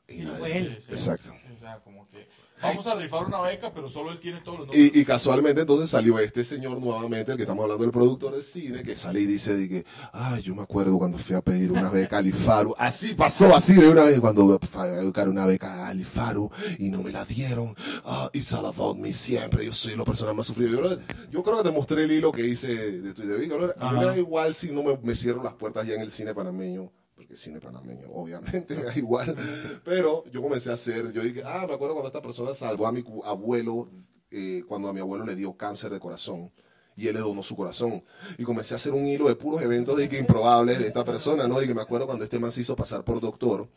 [0.06, 0.72] Y Sí, nadie- fue él.
[0.72, 1.32] Exacto.
[1.40, 2.28] Sí, o sea, como que
[2.62, 4.90] vamos a rifar una beca, pero solo él tiene todos los números.
[4.94, 8.42] Y, y casualmente entonces salió este señor nuevamente, el que estamos hablando del productor de
[8.42, 11.72] cine, que sale y dice de que, ay, yo me acuerdo cuando fui a pedir
[11.72, 12.74] una beca a Alifaru.
[12.78, 16.88] Así pasó, así de una vez, cuando fui a buscar una beca a Alifaru y
[16.88, 17.74] no me la dieron.
[18.04, 20.70] Ah, it's all about me siempre, yo soy la persona más sufrida.
[20.70, 20.98] Yo,
[21.30, 23.74] yo creo que te mostré el hilo que hice de Twitter.
[23.78, 26.10] A mí me da igual si no me, me cierro las puertas ya en el
[26.10, 26.90] cine panameño.
[27.28, 29.36] Porque el cine panameño, obviamente, me da igual.
[29.84, 32.92] Pero yo comencé a hacer, yo dije, ah, me acuerdo cuando esta persona salvó a
[32.92, 33.90] mi abuelo,
[34.30, 36.50] eh, cuando a mi abuelo le dio cáncer de corazón.
[36.96, 38.02] Y él le donó su corazón.
[38.38, 41.46] Y comencé a hacer un hilo de puros eventos de que improbables de esta persona,
[41.46, 41.62] ¿no?
[41.62, 43.68] Y que me acuerdo cuando este man se hizo pasar por doctor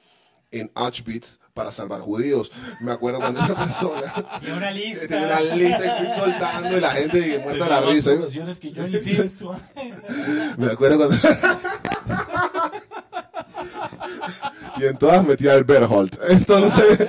[0.49, 2.51] en Auschwitz para salvar judíos.
[2.79, 5.07] Me acuerdo cuando esta persona Tenía una lista.
[5.07, 8.11] tenía una lista y fui soltando y la gente que muerta la risa.
[8.59, 9.61] que Simpson.
[10.57, 11.15] Me acuerdo cuando...
[14.77, 16.15] y en todas metía el Berholt.
[16.29, 17.07] Entonces...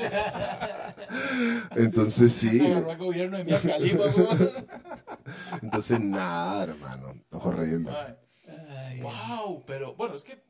[1.77, 2.61] Entonces sí.
[2.61, 4.53] Agarró gobierno de.
[5.63, 7.15] Entonces nada, hermano.
[7.31, 7.91] Horrible.
[7.91, 10.41] Ay, Wow, pero bueno, es que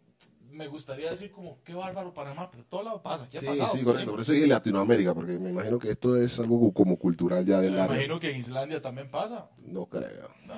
[0.51, 3.29] me gustaría decir como qué bárbaro Panamá, pero todo lado pasa.
[3.31, 3.69] ¿Qué ha Sí, pasado?
[3.73, 4.11] sí, correcto.
[4.11, 7.73] Por eso dije Latinoamérica, porque me imagino que esto es algo como cultural ya del
[7.75, 7.97] Me área.
[7.97, 9.49] imagino que en Islandia también pasa.
[9.65, 10.29] No creo.
[10.47, 10.55] No,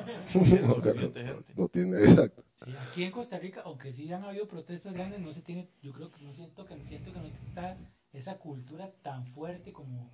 [0.66, 1.36] No, gente.
[1.56, 2.42] No tiene, exacto.
[2.64, 5.92] Sí, aquí en Costa Rica, aunque sí han habido protestas grandes, no se tiene, yo
[5.92, 7.77] creo que no siento que siento que no está
[8.12, 10.11] esa cultura tan fuerte como,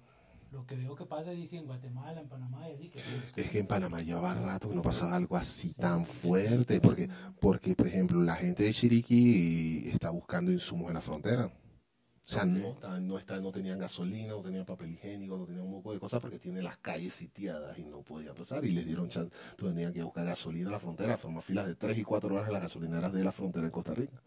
[0.52, 3.00] lo que veo que pasa dice en Guatemala, en Panamá y así que
[3.40, 7.08] Es que en Panamá llevaba rato que no pasaba algo así tan fuerte, porque,
[7.40, 11.52] porque por ejemplo, la gente de Chiriquí está buscando insumos en la frontera.
[12.30, 15.72] O sea, no, no, estaban- no tenían gasolina, no tenían papel higiénico, no tenían un
[15.72, 18.64] poco de cosas porque tienen las calles sitiadas y no podían pasar.
[18.64, 19.32] Y les dieron chance.
[19.56, 22.52] Tenían que buscar gasolina en la frontera, formar filas de 3 y 4 horas en
[22.52, 24.22] las gasolineras de la frontera en Costa Rica.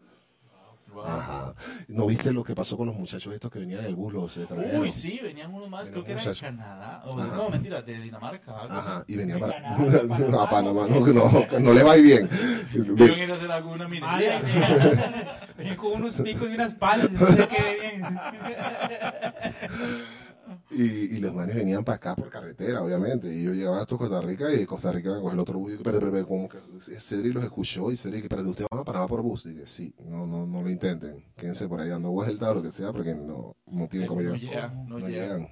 [0.93, 1.05] Wow.
[1.05, 1.53] Ajá.
[1.87, 4.37] ¿No viste lo que pasó con los muchachos estos que venían en el bus, los
[4.37, 4.79] extranjeros?
[4.79, 6.35] Uy, sí, venían unos más, creo que era de.
[6.35, 7.01] Canadá.
[7.05, 8.61] O, no, mentira, de Dinamarca.
[8.61, 9.13] Algo Ajá, así.
[9.13, 11.47] y venían para Canadá, a Panamá, no, no.
[11.47, 12.29] que no, le va bien.
[12.73, 14.03] Ir a hacer alguna mía.
[15.57, 18.19] Venían con unos picos y unas palas, no sé qué venían.
[20.71, 20.83] Y,
[21.15, 23.33] y los manes venían para acá por carretera, obviamente.
[23.33, 25.69] Y yo llegaba hasta Costa Rica y de Costa Rica me coge el otro bus.
[25.69, 26.57] Y yo, espérate, espérate, como que
[26.99, 29.45] Cedric los escuchó y Cedric, espérate, ¿ustedes van a Panamá por bus?
[29.45, 31.23] Y dije, sí, no, no, no lo intenten.
[31.35, 34.35] Quédense por ahí dando vueltas o lo que sea, porque no, no tienen cómo No
[34.35, 34.39] llegar.
[34.41, 35.21] llega, no No llega.
[35.23, 35.47] llegan.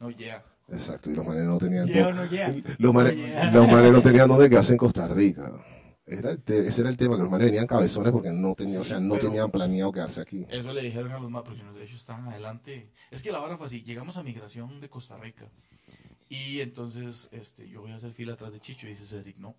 [0.00, 0.44] No llega.
[0.68, 2.52] Exacto, y los manes no tenían Llega no llega.
[2.78, 3.50] Los manes, No llega.
[3.52, 5.52] los manes no tenían dónde quedarse en Costa Rica.
[6.06, 8.80] Era el te- ese era el tema, que los manes venían cabezones porque no tenían,
[8.80, 10.46] o Sí, sea, no tenían planeado quedarse aquí.
[10.48, 12.90] Eso le dijeron a los más, porque de hecho estaban adelante.
[13.10, 15.46] Es que la vara fue así, llegamos a migración de Costa Rica.
[16.28, 19.54] Y entonces este, yo voy a hacer fila atrás de Chicho y dice Cedric, no,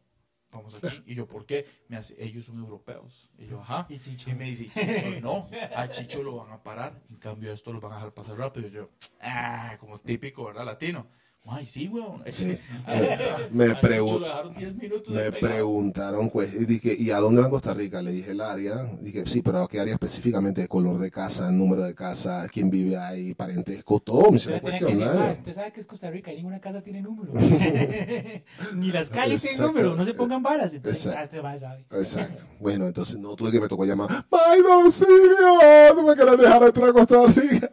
[0.51, 1.01] vamos aquí.
[1.05, 1.65] Y yo, ¿por qué?
[1.89, 3.29] Me hace, ellos son europeos.
[3.38, 3.86] Y yo, ajá.
[3.89, 4.29] Y Chicho.
[4.29, 7.01] Y me dice, Chicho, no, a Chicho lo van a parar.
[7.10, 8.67] En cambio, a esto lo van a dejar pasar rápido.
[8.67, 8.89] Y yo,
[9.21, 10.65] ah, como típico, ¿verdad?
[10.65, 11.07] Latino.
[11.49, 12.21] Ay, sí, weón.
[12.29, 12.57] Sí.
[13.51, 17.49] Me pregun- le dejaron 10 minutos Me preguntaron, pues, y dije, ¿y a dónde va
[17.49, 18.01] Costa Rica?
[18.01, 18.83] Le dije el área.
[19.01, 20.62] Dije, sí, pero ¿a qué área específicamente?
[20.62, 23.99] ¿De color de casa, número de casa, quién vive ahí, parentesco?
[23.99, 25.39] Todo me hicieron Usted tenía que decir, "Ma, cuestionario.
[25.39, 27.31] usted sabe que es Costa Rica y ninguna casa tiene número.
[28.75, 30.73] Ni las calles tienen número, no se pongan varas.
[30.73, 31.41] Entonces, Exacto.
[31.45, 31.86] ah, este sabe.
[32.01, 32.43] Exacto.
[32.60, 34.10] Bueno, entonces no tuve que me tocó llamar.
[34.31, 35.95] ¡Ay, auxilio!
[35.95, 37.71] No me quieres dejar entrar a Costa Rica.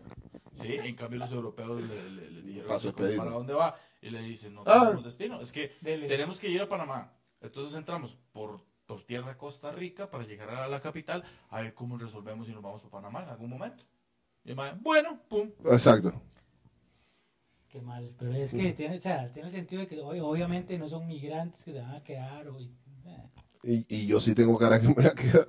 [0.55, 3.23] Sí, en cambio los europeos le, le- le dijeron, Paso así como, expedito.
[3.25, 3.77] ¿para dónde va?
[4.01, 4.81] Y le dicen, no Ah.
[4.85, 5.41] tenemos destino.
[5.41, 6.07] Es que Dele.
[6.07, 7.13] tenemos que ir a Panamá.
[7.41, 11.75] Entonces entramos por, por tierra a Costa Rica para llegar a la capital a ver
[11.75, 13.85] cómo resolvemos y nos vamos a Panamá en algún momento.
[14.45, 15.51] Y mae, bueno, pum.
[15.67, 16.13] Exacto.
[17.69, 20.79] Qué mal, pero es que tiene, o sea, tiene el sentido de que ob- obviamente
[20.79, 22.61] no son migrantes que se van a quedar o...
[22.61, 22.69] eh,
[23.65, 25.47] Y, y yo sí tengo cara que me voy a quedar.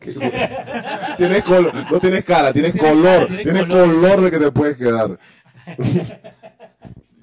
[1.16, 3.94] tienes color, no tienes cara, tienes Tienes color, cara, tienes tienes color.
[3.94, 5.18] color de que te puedes quedar.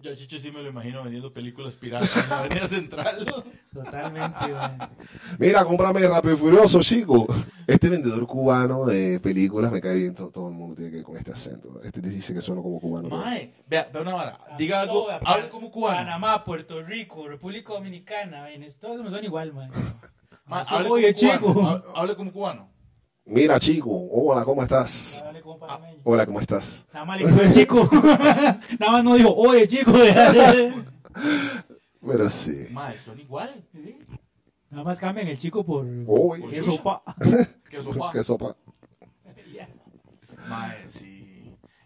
[0.08, 3.26] Yo Chicho sí me lo imagino vendiendo películas piratas en la Avenida Central.
[3.74, 4.90] Totalmente, man.
[5.38, 7.28] Mira, cómprame Rápido y Furioso, chico.
[7.66, 10.16] Este vendedor cubano de películas me cae bien.
[10.16, 11.82] Todo, todo el mundo tiene que ir con este acento.
[11.84, 13.10] Este dice que suena como cubano.
[13.10, 14.40] Mae, vea, vea una vara.
[14.58, 15.98] Diga algo, hable como cubano.
[15.98, 18.46] Panamá, Puerto Rico, República Dominicana,
[18.80, 19.72] todos me son igual, man.
[19.72, 19.84] Mae,
[20.50, 21.54] Eso hable oye, como chico.
[21.54, 21.70] cubano.
[21.70, 22.70] Hable- Hable como cubano.
[23.26, 23.90] Mira, chico.
[24.12, 25.22] Hola, ¿cómo estás?
[25.24, 26.00] Dale como panameño.
[26.06, 26.86] Hola, ¿cómo estás?
[26.94, 27.90] Nada más le dijo el chico.
[28.80, 29.92] Nada más no dijo, oye, chico.
[32.02, 32.68] Pero sí.
[32.72, 33.50] Mae, son igual.
[34.70, 35.86] Nada más cambian el chico por...
[36.08, 36.42] Oye.
[36.42, 37.04] por sopa.
[37.70, 38.12] Que sopa.
[38.14, 38.56] ¿Qué sopa?
[39.54, 39.68] Ya.
[40.48, 41.17] Mae, sí.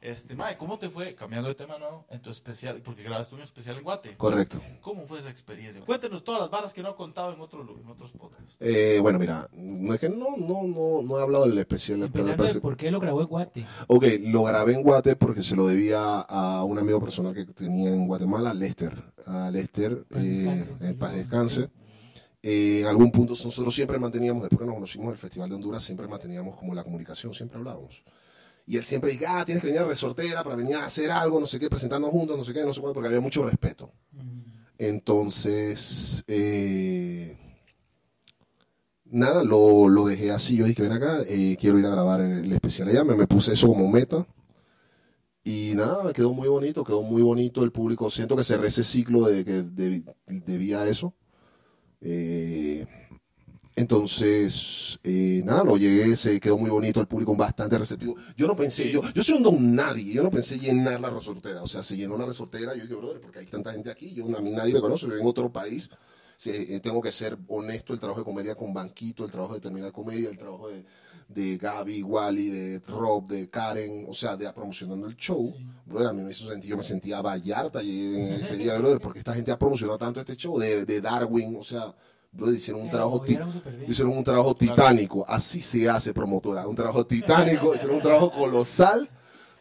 [0.01, 3.41] Este, Mae, ¿cómo te fue, cambiando de tema nuevo, en tu especial, porque grabaste un
[3.41, 4.17] especial en Guate?
[4.17, 4.59] Correcto.
[4.81, 5.83] ¿Cómo fue esa experiencia?
[5.85, 8.57] Cuéntenos todas las varas que no ha contado en, otro, en otros podcasts.
[8.59, 11.99] Eh, bueno, mira, no es que no, no, no, no he hablado del especial.
[11.99, 13.65] pero Empezando de parece- por qué lo grabó en Guate.
[13.87, 17.89] Ok, lo grabé en Guate porque se lo debía a un amigo personal que tenía
[17.93, 19.03] en Guatemala, Lester.
[19.27, 21.15] A Lester, Paz eh, descanse, en paz saludos.
[21.29, 21.69] descanse.
[22.41, 25.55] Eh, en algún punto nosotros siempre manteníamos, después que nos conocimos en el Festival de
[25.57, 28.01] Honduras, siempre manteníamos como la comunicación, siempre hablábamos.
[28.67, 31.39] Y él siempre dice, ah, tienes que venir a Resortera para venir a hacer algo,
[31.39, 33.91] no sé qué, presentarnos juntos, no sé qué, no sé cuánto, porque había mucho respeto.
[34.77, 37.37] Entonces, eh,
[39.05, 40.55] nada, lo, lo dejé así.
[40.57, 43.03] Yo dije, ven acá, eh, quiero ir a grabar el, especial allá.
[43.03, 44.25] Me, me puse eso como meta.
[45.43, 48.09] Y nada, quedó muy bonito, quedó muy bonito el público.
[48.09, 51.13] Siento que cerré ese ciclo de que debí- debía a eso.
[51.99, 52.85] Eh,
[53.75, 58.15] entonces, eh, nada, lo llegué, se quedó muy bonito, el público bastante receptivo.
[58.35, 61.63] Yo no pensé, yo, yo soy un don nadie, yo no pensé llenar la resortera.
[61.63, 64.25] O sea, se llenó la resortera, yo dije, brother, porque hay tanta gente aquí, yo,
[64.37, 65.89] a mí nadie me conoce, yo vengo de otro país.
[66.37, 69.59] Sí, eh, tengo que ser honesto, el trabajo de comedia con Banquito, el trabajo de
[69.61, 70.83] terminar comedia, el trabajo de,
[71.29, 75.53] de Gaby, Wally, de Rob, de Karen, o sea, de promocionando el show.
[75.85, 79.33] Brother, a mí me hizo sentir, yo me sentía Vallarta ese día, brother, porque esta
[79.33, 81.93] gente ha promocionado tanto este show, de, de Darwin, o sea,
[82.31, 83.23] brother, hicieron un trabajo...
[83.87, 89.09] Hicieron un trabajo titánico, así se hace promotora, un trabajo titánico, hicieron un trabajo colosal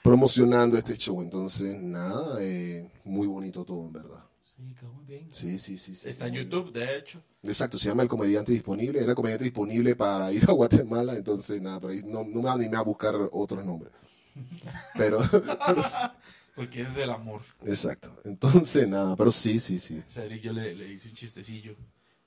[0.03, 1.21] promocionando este show.
[1.23, 4.25] Entonces, nada, eh, muy bonito todo, en verdad.
[4.45, 5.29] Sí, quedó muy bien.
[5.31, 5.95] Sí, sí, sí.
[5.95, 6.09] sí.
[6.09, 7.23] Está en YouTube, de hecho.
[7.43, 8.99] Exacto, se llama El Comediante Disponible.
[9.01, 12.43] Era el comediante disponible para ir a Guatemala, entonces nada, pero ahí no, no me
[12.43, 13.93] van a animar a buscar otros nombres.
[14.97, 15.83] Pero, pero.
[16.55, 17.41] Porque es el amor.
[17.65, 18.15] Exacto.
[18.25, 20.03] Entonces, nada, pero sí, sí, sí.
[20.09, 21.75] Cedric yo le, le hice un chistecillo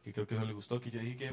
[0.04, 1.32] que creo que no le gustó, que yo dije que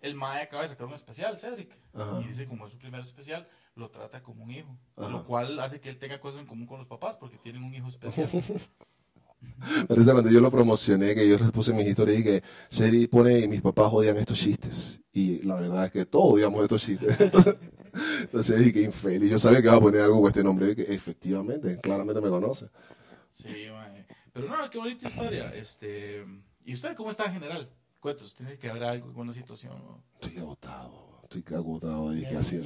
[0.00, 1.70] el Mae acaba de sacar un especial, Cedric.
[1.94, 2.20] Ajá.
[2.22, 4.76] Y dice como es su primer especial, lo trata como un hijo.
[4.96, 5.08] Ajá.
[5.08, 7.74] Lo cual hace que él tenga cosas en común con los papás porque tienen un
[7.74, 8.28] hijo especial.
[9.88, 13.40] Pero cuando yo lo promocioné, que yo les puse mis historias y que Sherry pone
[13.40, 15.00] y mis papás odian estos chistes.
[15.12, 17.16] Y la verdad es que todos odiamos estos chistes.
[18.20, 19.30] Entonces dije infeliz.
[19.30, 22.66] Yo sabía que iba a poner algo con este nombre, que efectivamente, claramente me conoce.
[23.30, 24.06] Sí, mae.
[24.32, 25.54] Pero no, qué bonita historia.
[25.54, 26.24] Este,
[26.64, 27.68] ¿Y usted cómo está en general?
[28.02, 29.74] Cuéntanos, tiene que haber algo, alguna situación.
[29.74, 30.02] ¿no?
[30.20, 32.10] Estoy agotado, estoy agotado.
[32.10, 32.64] Dije, ha sido,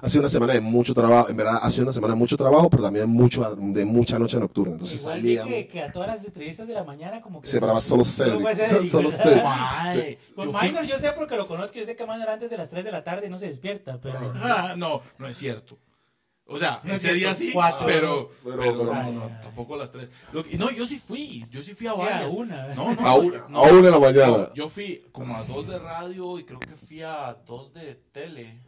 [0.00, 1.28] ha sido una semana de mucho trabajo.
[1.28, 4.38] En verdad, ha sido una semana de mucho trabajo, pero también mucho, de mucha noche
[4.38, 4.74] nocturna.
[4.74, 5.52] Entonces Igual salíamos.
[5.52, 7.48] que, que a todas las entrevistas de la mañana como que...
[7.48, 8.86] Se paraba solo Cedric.
[8.86, 9.10] Solo.
[9.10, 10.18] Cedric.
[10.36, 12.58] Con yo fui- Minor yo sé porque lo conozco, yo sé que Minor antes de
[12.58, 14.32] las 3 de la tarde no se despierta, pero...
[14.76, 15.78] No, no es cierto.
[16.46, 17.86] O sea, No ese día sí, cuatro.
[17.86, 20.10] pero, Pero- pero, pero- no, no, tampoco a las tres.
[20.32, 22.32] Lo que- no, yo sí fui, yo sí fui a Sí, a varias.
[22.34, 22.74] una.
[22.74, 24.26] No, no, A una, no, a una de la mañana.
[24.28, 27.94] no, yo fui como a dos de radio y creo que fui a dos de
[28.12, 28.60] tele.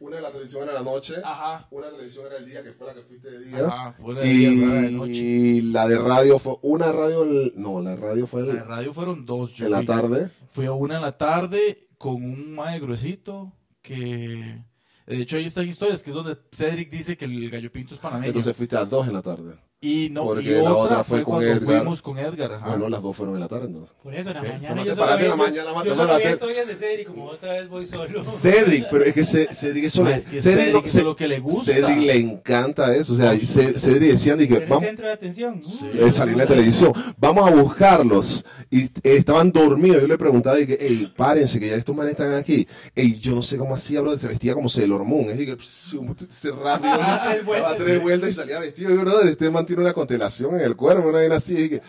[0.00, 1.14] Una de la televisión era la noche.
[1.22, 1.68] Ajá.
[1.70, 3.66] Una de la televisión era el día, que fue la que fuiste de día.
[3.66, 5.12] Ajá, fue la de día, fue la de noche.
[5.12, 8.66] Y la de radio fue una radio, el- no, la radio fue La de el-
[8.66, 9.52] radio fueron dos.
[9.52, 10.30] yo en la tarde.
[10.48, 13.52] Fui a una en la tarde con un mae gruesito
[13.82, 14.62] que...
[15.06, 18.00] De hecho, ahí están historias, que es donde Cedric dice que el gallo pinto es
[18.00, 18.28] panameño.
[18.28, 19.56] Entonces fuiste a dos en la tarde.
[19.82, 21.78] Y no, porque y la otra otra fue fue con cuando Edgar.
[21.80, 22.52] fuimos con Edgar.
[22.52, 22.68] Ajá.
[22.68, 23.90] Bueno, las dos fueron en la tarde entonces.
[24.02, 25.88] Por eso en la mañana yo para solo ti en la vi- mañana, yo tómate
[25.90, 26.30] solo para vi ti.
[26.32, 28.22] historias de Cedric, como otra vez voy solo.
[28.22, 31.02] Cedric, pero es que Ce- Cedric Ah, es que Cedric, Cedric no- eso es Ce-
[31.02, 31.72] lo que le gusta.
[31.72, 33.14] Cedric le encanta eso.
[33.14, 35.62] O sea, Ce- Cedric decían de que Ser el vamos, centro de atención.
[35.64, 35.88] Sí.
[35.94, 38.44] Eh, salir en la televisión, vamos a buscarlos.
[38.70, 40.02] Y eh, estaban dormidos.
[40.02, 42.68] Yo le preguntaba, y que, hey, párense, que ya estos manes están aquí.
[42.94, 45.30] Ey, yo no sé cómo hacía, bro, se vestía como Sailor Moon.
[45.30, 45.64] Es decir, que
[46.28, 47.76] se rápido, Daba tres daba vueltas.
[47.78, 48.90] tres vueltas y salía vestido.
[48.90, 51.56] Y, brother, este man tiene una constelación en el cuerpo, una vaina así.
[51.58, 51.82] y que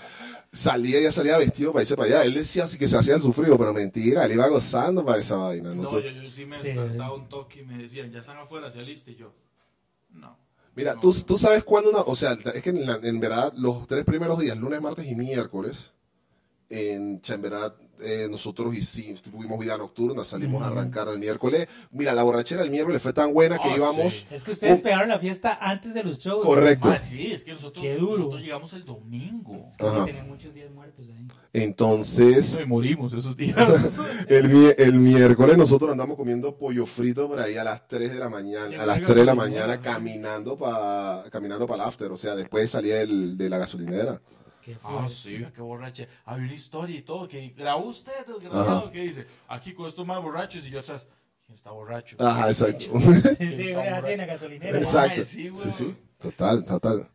[0.51, 2.23] salía, ya salía vestido para irse para allá.
[2.25, 5.35] Él decía así que se hacía el sufrido, pero mentira, él iba gozando para esa
[5.37, 5.73] vaina.
[5.73, 6.03] No No, sé.
[6.03, 6.67] yo, yo sí me Sí.
[6.67, 9.11] despertaba un toque y me decían, ya están afuera, se aliste.
[9.11, 9.33] Y yo,
[10.11, 10.37] no.
[10.75, 10.99] Mira, No.
[11.01, 14.05] tú, tú sabes cuándo una, o sea, es que en, la- en verdad los tres
[14.05, 15.91] primeros días, lunes, martes y miércoles,
[16.69, 21.67] en, en verdad eh, nosotros hicimos, tuvimos vida nocturna, salimos a arrancar el miércoles.
[21.91, 24.25] Mira, la borrachera el miércoles fue tan buena que Ah, íbamos, sí.
[24.31, 24.83] Es que ustedes Oh.
[24.83, 26.45] pegaron la fiesta antes de los shows.
[26.45, 26.89] correcto.
[26.89, 28.17] Ah, sí, es que nosotros, Qué duro.
[28.17, 29.67] nosotros llegamos el domingo.
[29.69, 30.05] Es que Ajá.
[30.05, 31.27] Tenían muchos días muertos ahí.
[31.53, 33.55] Entonces, Me morimos esos días.
[34.27, 38.19] el, mi- el miércoles nosotros andamos comiendo pollo frito por ahí a las 3 de
[38.19, 42.11] la mañana, a las no 3 de la mañana caminando para caminando para el after,
[42.11, 44.21] o sea, después salía del- de la gasolinera.
[44.63, 45.13] Qué Ah, fuerte.
[45.13, 46.07] sí, qué borrache.
[46.25, 48.91] Había una historia y todo que grabó usted, desgraciado, Ajá.
[48.91, 51.07] que dice, aquí con estos más borrachos y yo atrás,
[51.45, 52.15] ¿quién está borracho?
[52.19, 52.85] Ajá, exacto.
[53.39, 54.77] Sí, sí, güey, así en la gasolinera.
[54.77, 55.15] Exacto.
[55.17, 57.09] Ay, sí, Sí, sí, total, total.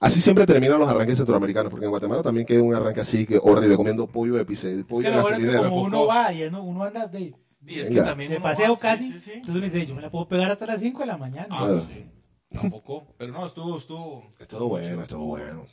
[0.00, 3.38] Así siempre terminan los arranques centroamericanos, porque en Guatemala también queda un arranque así que
[3.42, 5.68] horrible, comiendo pollo de pizza, Es pollo que de bueno es que gasolinera.
[5.68, 7.34] como uno va y uno, uno anda de,
[7.66, 8.02] Y es Venga.
[8.04, 9.04] que también de paseo va- casi.
[9.04, 9.30] Sí, sí, sí.
[9.34, 11.48] Entonces uno dice, yo me la puedo pegar hasta las 5 de la mañana.
[11.50, 12.06] Ah, sí.
[12.52, 13.14] Tampoco.
[13.18, 14.32] Pero no, estuvo, estuvo.
[14.40, 15.66] Estuvo bueno, estuvo bueno.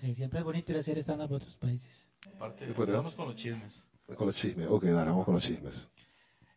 [0.00, 2.08] Sí, siempre es bonito ir a hacer stand-up a otros países.
[2.36, 3.84] Aparte, empezamos con los chismes.
[4.16, 5.88] Con los chismes, ok, dale, vamos con los chismes.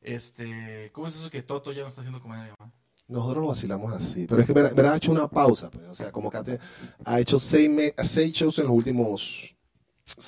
[0.02, 2.54] Este, ¿cómo es eso que Toto ya no está haciendo comedia?
[2.60, 2.72] ma?
[3.08, 6.12] Nosotros lo vacilamos así, pero es que verdad, ha hecho una pausa, pues, o sea,
[6.12, 6.60] como que ha te-
[7.06, 9.56] ha hecho seis, me- seis shows en los últimos,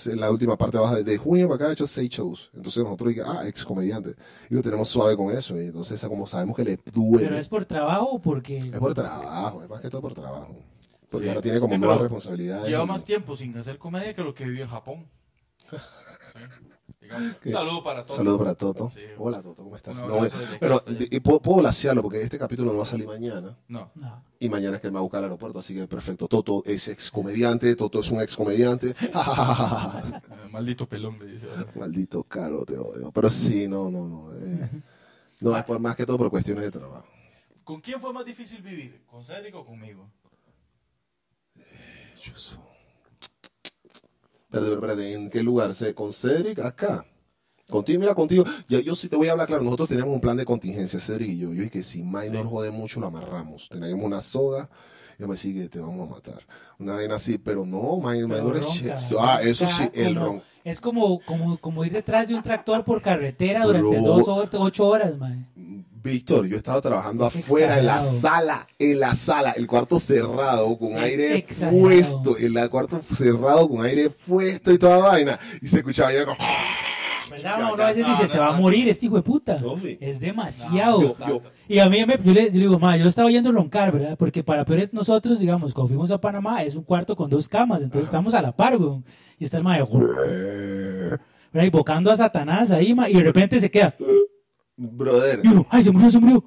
[0.05, 2.49] en la última parte baja, de junio para acá ha hecho seis shows.
[2.53, 4.15] Entonces nosotros dijimos, ah, ex comediante.
[4.49, 7.27] Y lo tenemos suave con eso, y entonces como sabemos que le duele.
[7.27, 8.57] Pero es por trabajo o porque...
[8.59, 10.55] Es por trabajo, es más que todo por trabajo.
[11.09, 11.29] Porque Sí.
[11.29, 12.69] ahora tiene como Sí, nuevas responsabilidades.
[12.69, 15.07] Lleva más tiempo sin hacer comedia que lo que vivió en Japón.
[17.41, 17.51] ¿Qué?
[17.51, 18.15] Saludo para Toto.
[18.17, 18.89] Saludos para Toto.
[18.89, 18.99] Sí.
[19.17, 19.97] Hola Toto, ¿cómo estás?
[19.99, 20.17] Un No,
[20.59, 20.79] pero
[21.09, 23.57] y puedo, puedo blasearlo porque este capítulo no va a salir mañana.
[23.67, 23.91] No.
[23.95, 24.23] No.
[24.39, 26.27] Y mañana es que él me va a buscar al aeropuerto, así que perfecto.
[26.27, 28.89] Toto es ex comediante, Toto es un ex comediante.
[28.91, 31.47] Eh, maldito pelón, le dice.
[31.49, 31.65] ahora.
[31.75, 33.11] Maldito caro, te odio.
[33.11, 34.31] Pero sí, no, no, no.
[34.35, 34.69] eh.
[35.41, 37.07] No, es por- más que todo por cuestiones de trabajo.
[37.63, 39.01] ¿Con quién fue más difícil vivir?
[39.07, 40.11] ¿Con Cedric o conmigo?
[42.19, 42.59] Chuzo.
[44.51, 45.73] Espérate, espérate, ¿en qué lugar?
[45.75, 46.59] ¿Se- ¿Con Cedric?
[46.59, 47.05] Acá.
[47.69, 48.43] Contigo, mira, contigo.
[48.67, 49.63] Yo, yo sí te voy a hablar claro.
[49.63, 51.49] Nosotros teníamos un plan de contingencia, Cedric y yo.
[51.49, 53.69] Yo dije que si Minor jode mucho, lo amarramos.
[53.69, 54.69] Teníamos una soga.
[55.19, 56.41] Y me que te vamos a matar.
[56.79, 58.99] Una vaina así, pero no, Minor, Pero ronca.
[59.19, 60.41] Ah, eso sí, el ron.
[60.63, 64.01] Es como, como, como ir detrás de un tractor por carretera durante Bro.
[64.01, 65.45] dos o ocho horas, mae.
[66.01, 70.77] Víctor, yo estaba trabajando Es afuera en la sala, en la sala, el cuarto cerrado,
[70.77, 71.81] con Es aire exagerado.
[71.81, 75.37] puesto, el cuarto cerrado con aire puesto y toda vaina.
[75.61, 76.37] Y se escuchaba ya como,
[77.43, 79.59] verdad, uno a veces dice, se va a morir este hijo de puta.
[79.99, 81.15] Es demasiado.
[81.67, 83.91] Y a mí me, yo, le, yo le digo, ma, yo lo estaba oyendo roncar,
[83.91, 84.17] ¿verdad?
[84.17, 88.07] Porque para nosotros, digamos, cuando fuimos a Panamá, es un cuarto con dos camas, entonces
[88.07, 89.03] estamos a la par, weón.
[89.37, 91.65] Y está el ma, ¿verdad?
[91.65, 93.95] invocando a Satanás ahí, ma, y de repente se queda,
[94.77, 96.43] Brother, y uno, ay, se murió, se murió.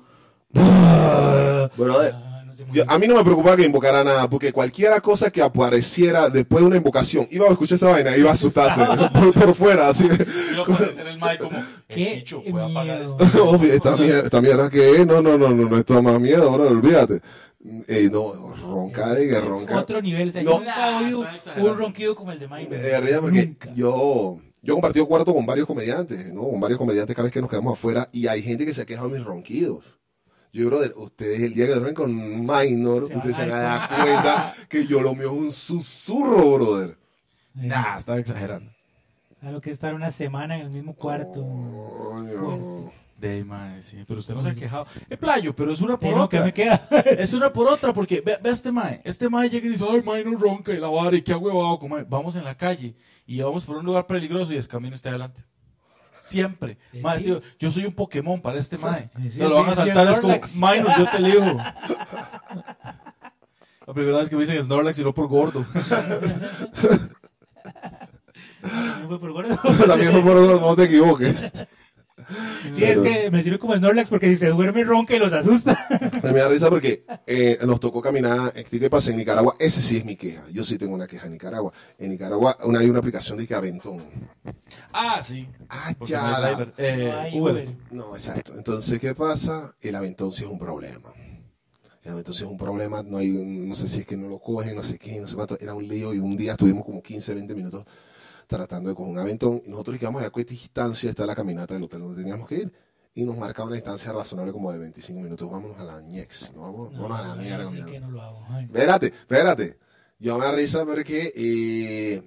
[1.76, 2.31] brother.
[2.72, 6.62] Yo- a mí no me preocupaba que invocara nada, porque cualquiera cosa que apareciera después
[6.62, 8.80] de una invocación, iba a escuchar esa vaina, iba a asustarse
[9.12, 10.04] por, por fuera, así.
[10.06, 13.24] Iba a aparecer el Mike como, Qué el Chicho, apagar esto.
[13.44, 16.20] Obvio, esta mierda, esta mierda que es, no, no, no, no, no, esto da más
[16.20, 17.20] miedo, ahora olvídate.
[17.86, 19.76] Eh, no, roncar y que Es roncar.
[19.78, 20.50] Otro nivel, o sea, No.
[20.52, 21.26] yo nunca he oído
[21.58, 22.68] un ronquido como el de Mike.
[22.70, 23.72] Me da risa porque Nunca.
[23.72, 26.42] yo, yo he compartido cuarto con varios comediantes, ¿no?
[26.42, 29.04] Con varios comediantes cada vez que nos quedamos afuera y hay gente que se queja
[29.04, 29.84] de mis ronquidos.
[30.52, 33.62] Yo, brother, ustedes el día que duermen con Minor, Se ustedes se van a a
[33.88, 36.98] dar cuenta que yo lo mío es un susurro, brother.
[37.54, 38.70] Nah, estaba exagerando.
[39.40, 41.40] ¿Sabes lo que es estar una semana en el mismo cuarto?
[41.42, 42.92] Coño.
[43.16, 44.04] De mae, sí.
[44.06, 44.86] Pero usted no se ha quejado.
[45.08, 46.44] Es playo, pero es una por Eh, no, ¿qué otra.
[46.44, 46.86] me queda?
[47.18, 49.00] Es una por otra, porque ve, ve a este mae.
[49.04, 51.78] Este mae llega y dice, ay, mae, no ronca y la vara y qué huevado.
[51.78, 52.94] Como, vamos en la calle
[53.26, 55.42] y vamos por un lugar peligroso y el camino está adelante.
[56.22, 56.78] Siempre.
[57.02, 59.10] Mae, tío, yo soy un Pokémon para este mae.
[59.30, 60.38] Se lo van a saltar, es como.
[60.54, 61.56] Minor, yo te elijo.
[63.86, 65.66] La primera vez que me dicen Snorlax y no por gordo.
[68.62, 69.56] No fue por gordo.
[69.88, 71.52] También fue por no te equivoques.
[72.72, 75.78] Sí, es que me sirve como Snorlax porque si se duerme ronca y los asusta.
[76.22, 79.54] Me da risa porque eh, nos tocó caminar, este, ¿qué pasa en Nicaragua?
[79.58, 80.44] Ese sí es mi queja.
[80.52, 81.72] Yo sí tengo una queja en Nicaragua.
[81.98, 84.02] En Nicaragua una, hay una aplicación de que Aventón.
[84.92, 85.48] Ah, sí.
[85.68, 86.22] Ah, ya.
[86.22, 86.72] no la-.
[86.78, 87.54] Eh, No hay Uber.
[87.54, 87.76] Uber.
[87.90, 88.54] No, exacto.
[88.56, 89.74] Entonces, ¿qué pasa?
[89.80, 91.12] El aventón sí es un problema.
[92.02, 93.02] El aventón sí es un problema.
[93.02, 95.34] No, hay, no sé si es que no lo cogen, no sé qué, no sé
[95.36, 95.58] cuánto.
[95.60, 97.86] Era un lío y un día estuvimos como 15, 20 minutos
[98.56, 99.62] tratando de coger un aventón.
[99.64, 102.72] Y nosotros llegamos a qué distancia está la caminata del hotel donde teníamos que ir.
[103.14, 105.50] Y nos marcaba una distancia razonable como de 25 minutos.
[105.50, 106.52] Vámonos a la ñex.
[106.54, 106.62] ¿no?
[106.62, 107.70] Vamos, vámonos a la mierda.
[107.70, 108.58] no.
[108.60, 109.78] Espérate, espérate.
[110.18, 112.22] Yo me risa porque eh,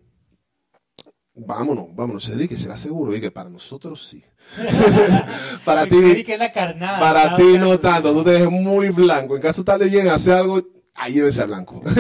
[1.34, 2.26] vámonos, vámonos.
[2.26, 4.24] Cedric, será seguro y que para nosotros sí.
[5.66, 7.00] para ti, es la carnada.
[7.00, 8.14] para ti no tanto.
[8.14, 9.36] Tú te ves muy blanco.
[9.36, 10.62] En caso tal de lleguen a hacer algo,
[10.96, 11.82] ahí llévese al blanco.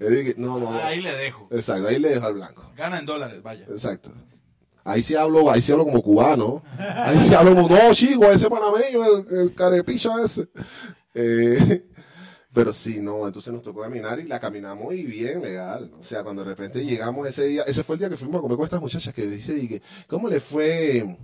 [0.36, 0.72] No, no.
[0.72, 1.48] Ahí le dejo.
[1.50, 2.72] Exacto, ahí le dejo al blanco.
[2.76, 3.64] Gana en dólares, vaya.
[3.68, 4.12] Exacto.
[4.84, 6.62] Ahí sí hablo, ahí sí hablo como cubano.
[6.78, 10.48] Ahí sí hablo como, no, chico, ese panameño, el, el carepicha ese.
[11.14, 11.84] Eh,
[12.54, 15.92] pero sí, no, entonces nos tocó caminar y la caminamos y bien, legal.
[15.98, 18.42] O sea, cuando de repente llegamos ese día, ese fue el día que fuimos a
[18.42, 21.18] comer con estas muchachas que dice, dije, ¿cómo le fue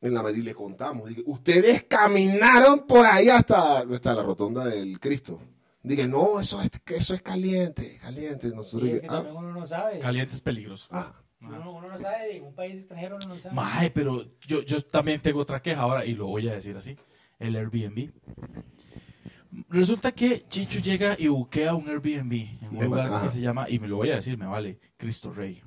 [0.00, 0.40] en la medida?
[0.40, 5.38] Y le contamos, dije, ustedes caminaron por ahí hasta, hasta la rotonda del Cristo.
[5.86, 8.48] Dije, no, eso es, que eso es caliente, caliente.
[8.48, 10.00] Nosotros Sí, es que ah, también uno no sabe.
[10.00, 10.88] Caliente es peligroso.
[10.90, 11.14] ah.
[11.40, 13.54] Uno, uno no sabe, en un país extranjero uno no sabe.
[13.54, 16.96] Mae, pero yo, yo también tengo otra queja ahora y lo voy a decir así.
[17.38, 18.10] El Airbnb.
[19.68, 23.78] Resulta que Chicho llega y buquea un Airbnb en un lugar que se llama, y
[23.78, 25.62] me lo voy a decir, me vale, Cristo Rey.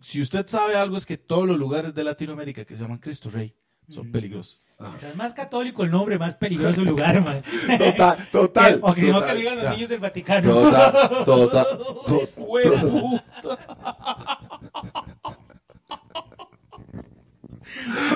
[0.00, 3.28] Si usted sabe algo es que todos los lugares de Latinoamérica que se llaman Cristo
[3.28, 3.54] Rey
[3.88, 4.58] son peligrosos.
[4.78, 7.42] Mientras más católico el nombre, más peligroso el lugar, man.
[7.78, 8.78] Total, total.
[8.82, 9.36] O que no que total.
[9.38, 10.52] digan los O sea, niños del Vaticano.
[10.52, 11.66] Total, total,
[12.06, 14.38] to- ¡Fuera, to- puta!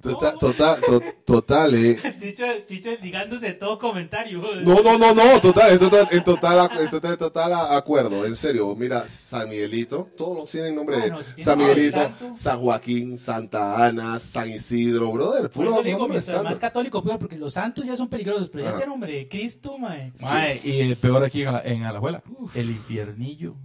[0.00, 1.98] total, total, to- total, eh.
[2.18, 4.40] Chicho, Chicho ligándose todo comentario.
[4.62, 8.36] No, no, no, no, total, en total, en total, en total, en total acuerdo, en
[8.36, 8.74] serio.
[8.76, 12.12] Mira, San Miguelito, todos los tienen nombre Ah, de no, si tiene San Miguelito.
[12.36, 17.02] San Joaquín, Santa Ana, San Isidro, brother, Por puro eso le digo, nombre más católico,
[17.02, 18.78] porque los santos ya son peligrosos, pero ya Ajá.
[18.78, 20.12] tiene nombre de Cristo, mae.
[20.20, 22.22] Mae, y el peor aquí en, en Alajuela,
[22.54, 23.56] el infiernillo.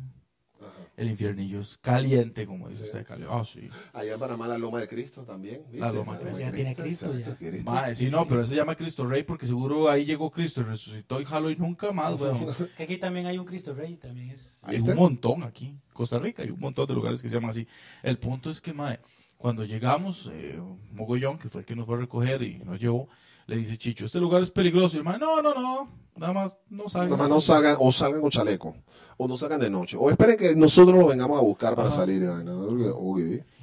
[1.01, 3.33] El infiernillo es caliente, como dice usted, caliente.
[3.35, 3.67] Ah, sí.
[3.91, 5.63] Allá en Panamá la Loma de Cristo también.
[5.63, 5.79] ¿viste?
[5.79, 6.39] La Loma de Cristo.
[6.39, 7.49] Ya tiene Cristo, exacto, ya.
[7.49, 7.71] Cristo.
[7.71, 10.65] Mae, sí, no, pero ese se llama Cristo Rey porque seguro ahí llegó Cristo y
[10.65, 12.45] resucitó y jaló y nunca más, weón.
[12.59, 14.59] Es que aquí también hay un Cristo Rey, también es.
[14.61, 15.75] Hay un montón aquí.
[15.91, 17.67] Costa Rica hay un montón de lugares que se llaman así.
[18.03, 18.99] El punto es que, mae,
[19.37, 23.09] cuando llegamos, eh, Mogollón, que fue el que nos fue a recoger y nos llevó,
[23.51, 24.95] le dice Chicho, este lugar es peligroso.
[24.95, 27.09] Y el mae, no, no, no, nada más no salgan.
[27.11, 28.75] Nada más no salgan, o salgan con chaleco,
[29.17, 31.97] o no salgan de noche, o esperen que nosotros los vengamos a buscar para Ajá.
[31.97, 32.21] salir.
[32.21, 32.65] y vaina, ¿no?
[32.95, 33.19] Ok.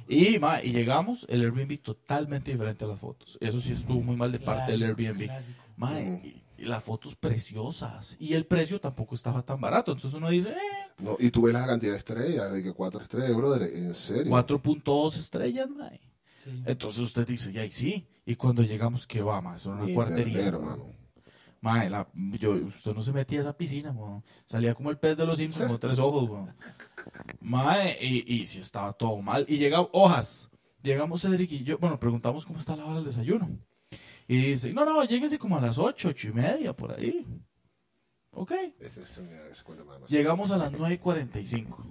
[0.07, 3.37] Y, mae, y llegamos, el Airbnb totalmente diferente a las fotos.
[3.41, 5.29] Eso sí estuvo muy mal de parte del Airbnb.
[5.81, 5.93] Ujú.
[6.23, 8.15] y, y las fotos preciosas.
[8.19, 9.91] Y el precio tampoco estaba tan barato.
[9.91, 13.01] Entonces uno dice, eh, No, y tú ves la cantidad de estrellas, de que cuatro
[13.01, 14.31] estrellas, brother, en serio.
[14.31, 15.99] 4.2 estrellas, mae.
[16.43, 16.63] Sí.
[16.65, 18.07] Entonces usted dice, ya, y sí.
[18.25, 19.39] Y cuando llegamos, ¿qué va?
[19.55, 20.51] Eso era una Ni cuartería.
[21.61, 22.07] Mae, la-
[22.39, 24.23] yo, usted no se metía a esa piscina, weón.
[24.45, 26.55] Salía como el pez de los Simpsons con tres ojos, weón.
[27.41, 29.45] Mae, y, y sí estaba todo mal.
[29.49, 30.49] Y llega hojas.
[30.81, 33.49] Llegamos Cedric y yo, bueno, preguntamos cómo está la hora del desayuno.
[34.27, 37.25] Y dice, no, no, lléguese como a las ocho, ocho y media, por ahí.
[38.31, 38.51] Ok.
[38.79, 40.09] Ese, ese, ese cuento nada más.
[40.09, 41.83] Llegamos a las 9.45,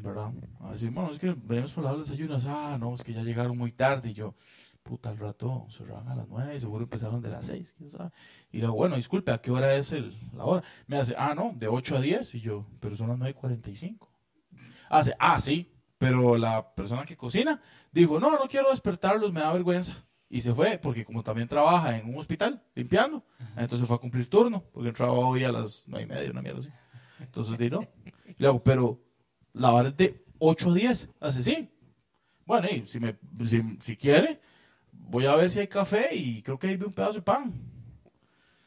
[0.00, 0.32] ¿verdad?
[0.60, 2.38] A decir, bueno, es que venimos por la hora del desayuno.
[2.46, 4.10] Ah, no, es que ya llegaron muy tarde.
[4.10, 4.34] Y yo,
[4.82, 8.10] puta, al rato cerraron a las 9, seguro empezaron de las 6, quién sabe.
[8.52, 10.62] Y digo, bueno, disculpe, ¿a qué hora es el, la hora?
[10.86, 12.34] Me hace, ah, no, de 8 a 10.
[12.36, 14.08] Y yo, pero son las 9.45.
[14.88, 17.60] Hace, ah, sí, pero la persona que cocina
[17.92, 20.04] dijo, no, no quiero despertarlos, me da vergüenza.
[20.30, 23.24] Y se fue, porque como también trabaja en un hospital, limpiando,
[23.56, 26.58] entonces fue a cumplir turno, porque entraba hoy a las nueve y media, una mierda
[26.58, 26.68] así.
[27.18, 27.80] Entonces, di no.
[28.36, 29.07] Le hago, pero
[29.58, 31.08] la hora es de 8 a 10.
[31.20, 31.68] Hace, sí.
[32.46, 34.40] Bueno, y si, me, si, si quiere,
[34.92, 37.52] voy a ver si hay café y creo que ahí vi un pedazo de pan.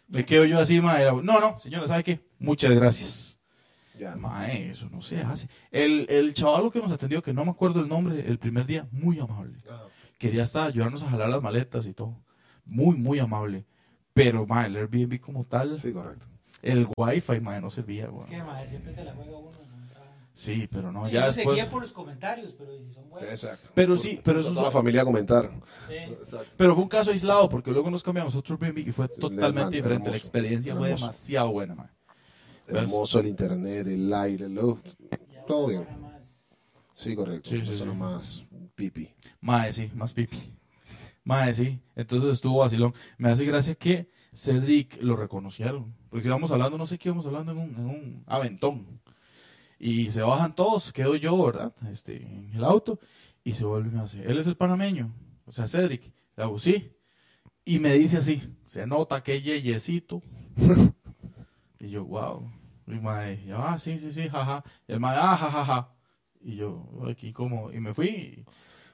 [0.07, 1.05] Me quedo yo así, mae.
[1.05, 2.19] No, no, señora, ¿sabe qué?
[2.37, 3.39] Muchas gracias.
[3.97, 4.15] Ya.
[4.15, 5.47] Mae, eso no se hace.
[5.71, 8.87] El, el chaval que nos atendió, que no me acuerdo el nombre, el primer día,
[8.91, 9.57] muy amable.
[10.17, 12.17] Quería hasta ayudarnos a jalar las maletas y todo.
[12.65, 13.65] Muy, muy amable.
[14.13, 16.25] Pero, mae, el Airbnb como tal, Sí, correcto.
[16.61, 18.29] el wifi, mae, no servía, Es weón.
[18.29, 19.51] que, mae, siempre se la juega uno.
[20.33, 21.65] Sí, pero no, yo ya guía después...
[21.69, 23.29] por los comentarios, pero si son buenos.
[23.29, 23.69] Exacto.
[23.75, 25.51] Pero sí, pero eso Toda la es- familia a comentar.
[25.87, 25.93] Sí.
[25.95, 26.47] Exacto.
[26.57, 29.75] Pero fue un caso aislado, porque luego nos cambiamos a otro Airbnb y fue totalmente
[29.75, 30.05] diferente.
[30.09, 30.25] La hermoso.
[30.25, 31.75] experiencia fue demasiado buena.
[31.75, 32.75] ¿Ves?
[32.75, 34.81] Hermoso el internet, el aire, Y ahora
[35.45, 35.85] Todo bien.
[36.93, 37.49] Sí, correcto.
[37.49, 37.89] Sí, sí, Eso sí.
[37.89, 38.43] más
[38.75, 39.09] pipi.
[39.41, 40.37] Mae, sí, más pipi.
[41.23, 41.79] Mae, sí.
[41.95, 42.93] Entonces estuvo vacilón.
[43.17, 45.93] Me hace gracia que Cedric lo reconocieron.
[46.09, 49.00] Porque íbamos hablando, no sé qué íbamos hablando en un, en un aventón.
[49.83, 51.73] Y se bajan todos, quedo yo, ¿verdad?
[51.91, 52.99] Este, en el auto.
[53.43, 55.11] Y se vuelve y me hace, él es el panameño.
[55.47, 56.03] O sea, Cedric.
[56.37, 56.91] Hago, sí.
[57.65, 60.21] Y me dice así, se nota que yeyecito.
[61.79, 62.47] y yo, wow.
[62.85, 64.63] Y mae, ah, sí, sí, sí, jaja.
[64.87, 65.89] Y el mae, ah, jajaja.
[66.41, 68.45] Y yo, aquí como, y me fui.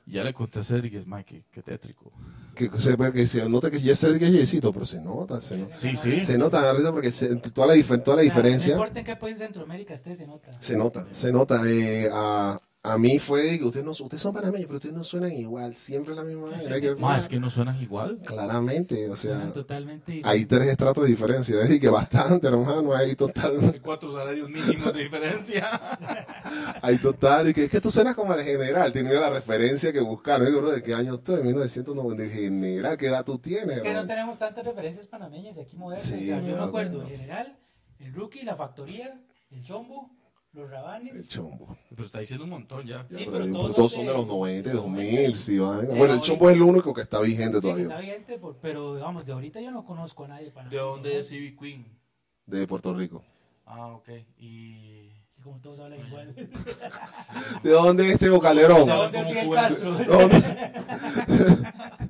[0.08, 2.12] Y ya le conté a Cedric, es qué, qué tétrico.
[2.56, 5.74] Que se, que se nota que ya es el yeyecito, pero se nota, se nota.
[5.76, 6.24] Sí, sí.
[6.26, 8.74] Se nota, da risa porque se- toda la, toda la O diferencia.
[8.74, 10.50] No importa en qué país de Centroamérica esté, se nota.
[10.60, 11.62] Se nota, se nota.
[11.70, 12.60] Eh, a,
[12.94, 15.76] a mí fue que ustedes, no, ustedes son panameños, pero ustedes no suenan igual.
[15.76, 16.80] Siempre es la misma manera.
[16.82, 18.20] que- Más es que no suenan igual.
[18.26, 21.56] Claramente, o Suenan sea, totalmente hay tres estratos de diferencia.
[21.62, 22.94] Es decir, que bastante, hermano.
[22.94, 25.68] Hay total, Hay cuatro salarios mínimos de diferencia.
[26.82, 27.50] hay total.
[27.50, 28.92] Y que es que tú suenas como el general.
[28.92, 30.48] Tenía la referencia que buscaron.
[30.48, 31.44] Digo, bro, ¿de qué año estoy?
[31.44, 32.24] 1990.
[32.24, 33.78] De general, ¿qué edad tú tienes?
[33.78, 36.04] Es que no tenemos tantas referencias panameñas aquí modernas.
[36.08, 37.02] Sí, yo me acuerdo, acuerdo.
[37.04, 37.58] el general,
[38.00, 39.20] el rookie, la factoría,
[39.52, 40.12] el chombo,
[40.58, 41.30] los El rabanes.
[41.30, 41.78] chombo.
[41.90, 43.06] Pero está diciendo un montón ya.
[43.08, 45.54] Sí, pero pero hay- todos todos, son de- de los 90, 2000, sí.
[45.54, 48.00] Sí, Bueno, el ahorita- chombo es el único que está vigente Sí, que está todavía.
[48.14, 51.32] vigente, por- pero digamos, de ahorita yo no conozco a nadie para ¿De dónde es
[51.32, 51.86] Ivy Queen?
[52.46, 53.24] De Puerto Rico.
[53.66, 54.10] Ah, ok.
[54.38, 55.12] Y.
[55.36, 56.34] Sí, como todos hablan igual.
[57.64, 58.86] ¿De dónde es este vocalero?
[58.86, 59.92] ¿De dónde es Castro?
[59.92, 60.44] ¿Dónde?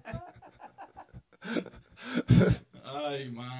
[2.83, 3.56] Ay, man.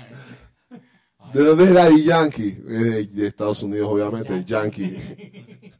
[1.34, 2.51] ¿De dónde es Daddy Yankee?
[2.51, 4.97] De, de Estados Unidos, obviamente, Yankee.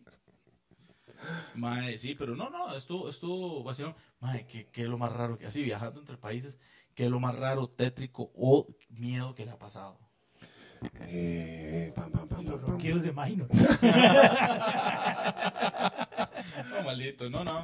[1.56, 3.96] Mae, sí, pero no, no, estuvo, estuvo vacilón.
[4.20, 6.60] Mae, ¿qué, qué es lo más raro que así viajando entre países?
[6.94, 10.00] ¿Qué es lo más raro, tétrico o miedo que le ha pasado?
[11.02, 13.48] Eh, pam, pam, pam, Y los de Maino.
[16.70, 17.64] No, maldito, no, no.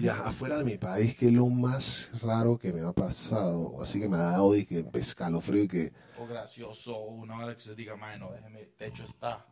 [0.00, 3.80] Ya, afuera de mi país, ¿qué es lo más raro que me ha pasado?
[3.80, 5.92] Así que me ha dado y que escalofrío y que...
[6.18, 9.46] O gracioso, o una hora que usted diga, mae, no, déjeme, de hecho está,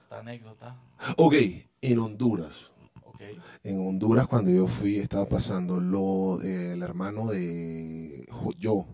[0.00, 0.76] esta anécdota,
[1.16, 1.34] Ok,
[1.82, 2.72] en Honduras.
[3.04, 3.20] ok.
[3.62, 8.26] En Honduras, cuando yo fui, estaba pasando lo, eh, el hermano de
[8.58, 8.86] yo.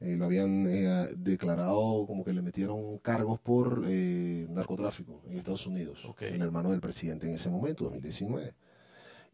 [0.00, 5.66] Eh, lo habían eh, declarado como que le metieron cargos por eh, narcotráfico en Estados
[5.66, 6.04] Unidos.
[6.06, 6.22] Ok.
[6.22, 8.54] El hermano del presidente en ese momento, 2019.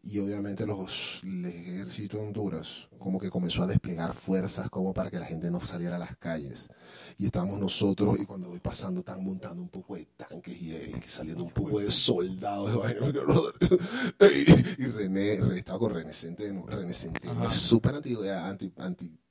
[0.03, 5.09] Y obviamente los, el ejército de Honduras como que comenzó a desplegar fuerzas como para
[5.09, 6.69] que la gente no saliera a las calles.
[7.17, 11.01] Y estábamos nosotros, y cuando voy pasando, están montando un poco de tanques y, y
[11.05, 12.85] saliendo un poco de soldados.
[14.21, 16.65] y, y René, René estaba con Renecente, ¿no?
[16.67, 17.47] Renecente, Ajá.
[17.47, 18.15] es súper anti,
[18.77, 19.26] anti política,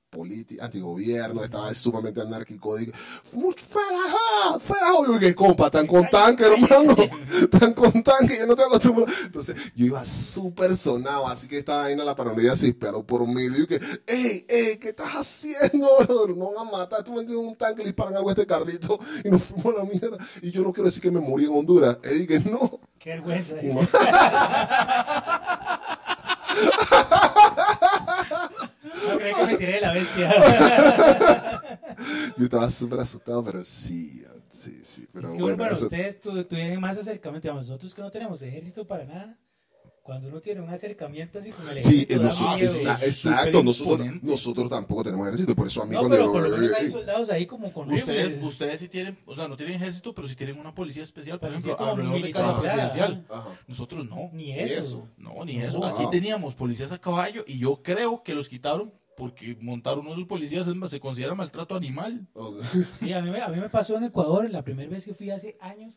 [0.61, 2.77] antigobierno, estaba sumamente anárquico.
[2.77, 2.93] Digo,
[3.33, 6.97] "Mucho fuera, fuera, obvio que compa, tan con tanque, hermano,
[7.51, 9.13] tan con tanque, yo no estoy acostumbrado.
[9.25, 13.49] Entonces, yo iba súper sonado, así que esta vaina la paranoia se disparó por mí.
[13.49, 15.89] Digo que, ey, ey, ¿qué estás haciendo?
[16.07, 16.37] brother?
[16.37, 18.99] No van a matar, tú me entiendes, un tanque, le disparan algo a este carrito
[19.25, 20.19] y nos fuimos a la mierda.
[20.43, 21.99] Y yo no quiero decir que me morí en Honduras.
[22.05, 22.81] Y dije, no.
[22.99, 23.55] Qué vergüenza.
[29.09, 30.31] No creí que me tiré de la bestia.
[32.37, 35.07] Yo estaba súper asustado, pero sí, sí, sí.
[35.13, 37.47] Pero es que bueno, eso- ustedes tu- tuvieron más acercamiento.
[37.49, 39.39] Digamos, nosotros que no tenemos ejército para nada,
[40.07, 44.23] cuando uno tiene un acercamiento así con el Sí, ejército, da nosotros, exacto, súper nosotros,
[44.23, 46.75] nosotros tampoco tenemos ejército, por eso a mí No, cuando pero yo- por lo menos
[46.75, 48.45] hay soldados ahí como con Ustedes, rifles.
[48.45, 51.49] ustedes sí tienen, o sea, no tienen ejército, pero sí tienen una policía especial, por
[51.49, 53.27] Parecía ejemplo, como alrededor de casa presidencial.
[53.29, 53.49] Ajá.
[53.67, 54.31] Nosotros no.
[54.33, 55.09] Ni eso.
[55.19, 55.85] No, ni eso.
[55.85, 60.17] Aquí teníamos policías a caballo y yo creo que los quitaron porque montar uno de
[60.17, 62.29] sus policías es se considera maltrato animal.
[62.99, 65.31] Sí, a mí, me, a mí me pasó en Ecuador, la primera vez que fui
[65.31, 65.95] hace años,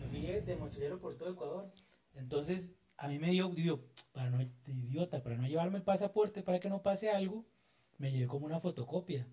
[0.00, 1.70] me fui de mochilero por todo Ecuador.
[2.16, 2.72] Entonces,
[3.04, 3.80] a mí me dio, digo,
[4.12, 7.44] para no, idiota, para no llevarme el pasaporte, para que no pase algo,
[7.98, 9.26] me llevé como una fotocopia.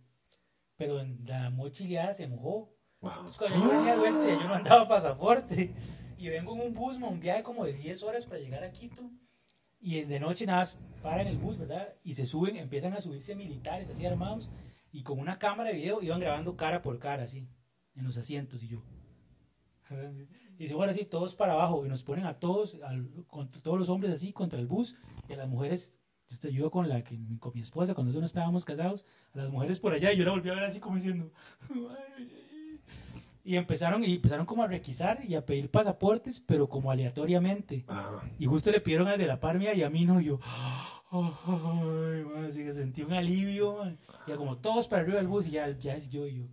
[0.75, 2.75] Pero en la mochileada se mojó.
[2.99, 3.11] Wow.
[3.11, 5.73] Entonces, cuando yo venía vuelta, yo no andaba pasaporte.
[6.17, 9.09] Y vengo en un bus, un viaje como de 10 horas para llegar a Quito.
[9.79, 11.95] Y de noche nada más paran el bus, ¿verdad?
[12.03, 14.49] Y se suben, empiezan a subirse militares así armados.
[14.91, 17.47] Y con una cámara de video iban grabando cara por cara, así,
[17.95, 18.61] en los asientos.
[18.63, 18.83] Y yo.
[20.61, 21.83] Y se bueno así, todos para abajo.
[21.85, 24.95] Y nos ponen a todos, al- con todos los hombres así contra el bus.
[25.27, 25.95] Y a las mujeres,
[26.29, 29.49] este, yo con, la, que- con mi esposa, cuando eso no estábamos casados, a las
[29.49, 30.13] mujeres por allá.
[30.13, 31.31] Y yo la volví a ver así como diciendo.
[33.43, 37.85] Y empezaron, y empezaron como a requisar y a pedir pasaportes, pero como aleatoriamente.
[37.87, 38.29] Ajá.
[38.37, 40.39] Y justo le pidieron al de la par mía y a mí no, y yo.
[41.11, 43.97] Ay, man, así que sentí un alivio, man.
[44.27, 46.45] Ya como todos para arriba del bus y ya, ya es yo y yo.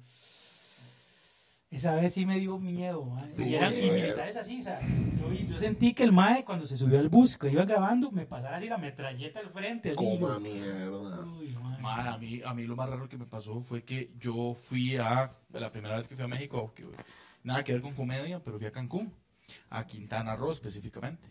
[1.71, 3.13] Esa vez sí me dio miedo.
[3.37, 6.79] Y eran y militares así, o sea, yo, yo sentí que el mae cuando se
[6.79, 9.97] subió al bus, que iba grabando, me pasara así la metralleta al frente, así.
[9.97, 11.21] Coma yo, mierda.
[11.39, 11.55] Uy,
[11.85, 15.31] a, mí, a mí lo más raro que me pasó fue que yo fui a,
[15.53, 16.87] la primera vez que fui a México, que,
[17.43, 19.13] nada que ver con comedia, pero fui a Cancún,
[19.69, 21.29] a Quintana Roo específicamente.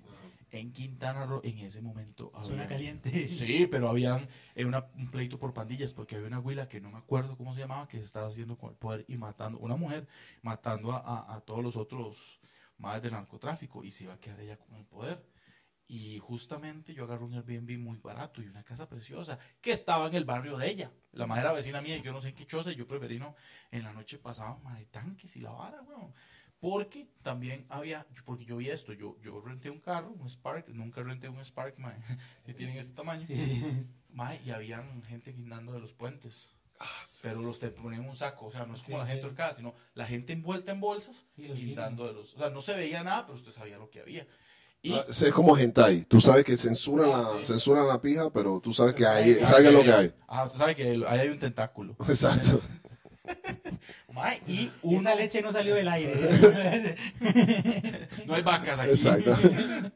[0.50, 2.32] En Quintana Roo, en ese momento...
[2.34, 3.28] Había- caliente.
[3.28, 6.90] Sí, pero habían eh, una- un pleito por pandillas porque había una huila que no
[6.90, 9.76] me acuerdo cómo se llamaba que se estaba haciendo con el poder y matando, una
[9.76, 10.08] mujer
[10.42, 12.40] matando a, a- a todos los otros
[12.78, 15.22] más del narcotráfico y se iba a quedar ella con el poder.
[15.90, 20.16] Y justamente yo agarré un Airbnb muy barato y una casa preciosa que estaba en
[20.16, 20.92] el barrio de ella.
[21.14, 23.20] La madre era vecina mía y yo no sé en qué choza y yo preferí
[23.20, 23.36] no.
[23.72, 26.14] En la noche pasaba de tanques y la vara, weón.
[26.60, 31.04] Porque también había, porque yo vi esto, yo, yo renté un carro, un Spark, nunca
[31.04, 31.96] renté un Spark, mae,
[32.46, 33.26] que tienen este tamaño.
[33.26, 33.64] Sí, sí.
[34.10, 36.50] Mae, y habían gente guindando de los puentes.
[37.24, 39.22] Pero los te ponían en un saco, o sea, no es como Sí, la gente
[39.22, 39.26] sí.
[39.28, 42.36] ahorcada, sino la gente envuelta en bolsas, Sí, los guindando de los.
[42.36, 44.28] O sea, no se veía nada, pero usted sabía lo que había.
[44.84, 46.06] Y Ah, Es como hentai.
[46.06, 47.46] Tú sabes que censuran Ah, la, sí.
[47.46, 50.14] censuran la pija, pero tú sabes que Pero hay, sabes que es lo que hay.
[50.28, 51.96] Ah, usted sabe que ahí hay un tentáculo.
[52.08, 52.62] Exacto.
[54.12, 55.00] Mae, y uno.
[55.00, 56.98] Esa leche no salió del aire.
[58.26, 58.90] No hay vacas aquí.
[58.92, 59.32] Exacto.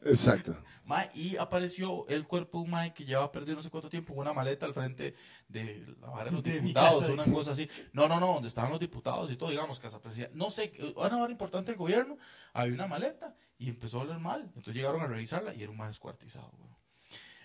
[0.04, 0.56] Exacto.
[0.84, 4.14] Mae, y apareció el cuerpo de un mae que llevaba perdido no sé cuánto tiempo,
[4.14, 5.14] una maleta al frente
[5.48, 7.68] de la vara de los De diputados, una cosa así.
[7.92, 10.36] No, no, no, donde estaban los diputados y todo, digamos, casa presidencial.
[10.36, 12.18] No sé, eh, una vara importante del gobierno,
[12.52, 14.42] había una maleta y empezó a oler mal.
[14.56, 16.50] Entonces llegaron a revisarla y era un mae descuartizado.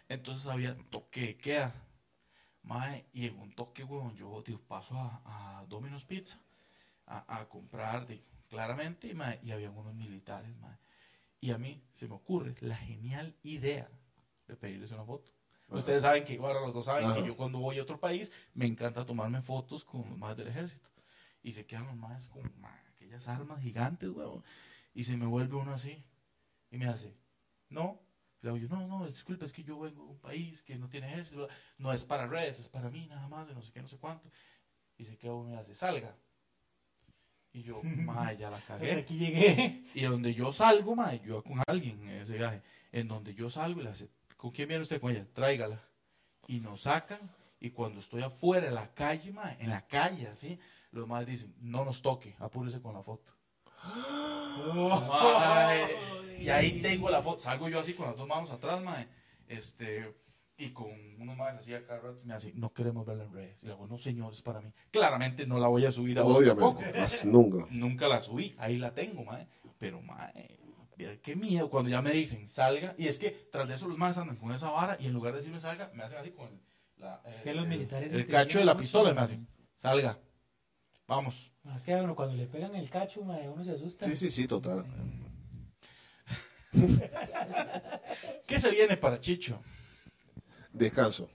[0.10, 1.74] Entonces había toque queda.
[2.68, 6.38] Mae, y en un toque, weón, yo digo, paso a, a Domino's Pizza
[7.06, 10.78] a, a comprar, de, claramente, y, mae, y había unos militares, mae.
[11.40, 13.90] Y a mí se me ocurre la genial idea
[14.48, 15.32] de pedirles una foto.
[15.70, 17.16] Ustedes saben que, ahora los dos saben Ajá.
[17.16, 20.48] que yo cuando voy a otro país me encanta tomarme fotos con los más del
[20.48, 20.90] ejército.
[21.44, 24.44] Y se quedan los más con ma, aquellas armas gigantes, huevón.
[24.94, 26.04] Y se me vuelve uno así.
[26.72, 27.14] Y me hace,
[27.70, 28.00] no.
[28.48, 30.88] Le digo yo, no, no, disculpe, es que yo vengo de un país que no
[30.88, 31.50] tiene ejército.
[31.78, 33.98] No es para redes, es para mí nada más, de no sé qué, no sé
[33.98, 34.30] cuánto.
[34.98, 36.16] Y se queda uno y me hace, salga.
[37.52, 38.94] Y yo, ma, ya la cagué.
[38.94, 39.84] Aquí llegué.
[39.94, 43.82] Y donde yo salgo, mae, yo con alguien en ese viaje, en donde yo salgo
[43.82, 45.28] y le hace, ¿con quién viene usted con ella?
[45.34, 45.82] Tráigala.
[46.48, 47.20] Y nos sacan,
[47.60, 50.58] y cuando estoy afuera en la calle, mae, en la calle, así,
[50.92, 53.30] los más dicen, no nos toque, apúrese con la foto.
[55.10, 55.86] Mae,
[56.40, 59.08] y ahí tengo la foto, salgo yo así con las dos manos atrás, mae,
[59.48, 60.14] este,
[60.58, 60.88] y con
[61.20, 63.64] unos más así acá rato, y me hace, no queremos verla en redes.
[63.64, 64.72] Y le digo, no señores, para mí.
[64.92, 66.24] Claramente no la voy a subir a
[66.56, 66.82] tampoco.
[67.26, 67.68] Nunca.
[67.72, 69.48] Nunca la subí, ahí la tengo, mae.
[69.78, 70.58] Pero, mae,
[71.22, 72.96] qué miedo cuando ya me dicen salga.
[72.98, 75.34] Y es que tras de eso los más andan con esa vara y en lugar
[75.34, 76.60] de decirme salga, me hacen así con el,
[76.98, 79.48] la, Es que los el- militares el entendían cacho de la pistola y me hacen
[79.76, 80.18] salga.
[81.08, 81.52] Vamos.
[81.68, 84.06] Más que bueno, cuando le pegan el cacho, uno se asusta.
[84.08, 84.86] Sí, sí, sí, total.
[88.46, 89.60] ¿Qué se viene para Chicho?
[90.72, 91.30] Descanso.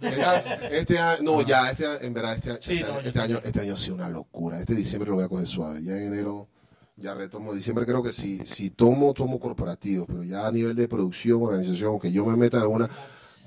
[0.00, 0.50] Descanso.
[0.70, 3.40] Este año, no, ya, este año, en verdad, este, Sí, este, no, yo este año,
[3.44, 4.58] este año ha sido una locura.
[4.58, 5.82] Este diciembre lo voy a coger suave.
[5.82, 6.48] Ya en enero,
[6.96, 7.54] ya retomo.
[7.54, 12.00] Diciembre creo que si, si tomo, tomo corporativo, pero ya a nivel de producción, organización,
[12.00, 12.90] que yo me meta en alguna,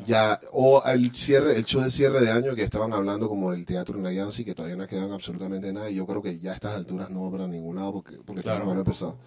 [0.04, 3.66] Ya, o el cierre, el show de cierre de año que estaban hablando como el
[3.66, 6.56] teatro en Yancy, que todavía no quedan absolutamente nada, y yo creo que ya a
[6.56, 8.66] estas alturas no va para ningún lado porque, porque Claro.
[8.66, 9.18] no empezado.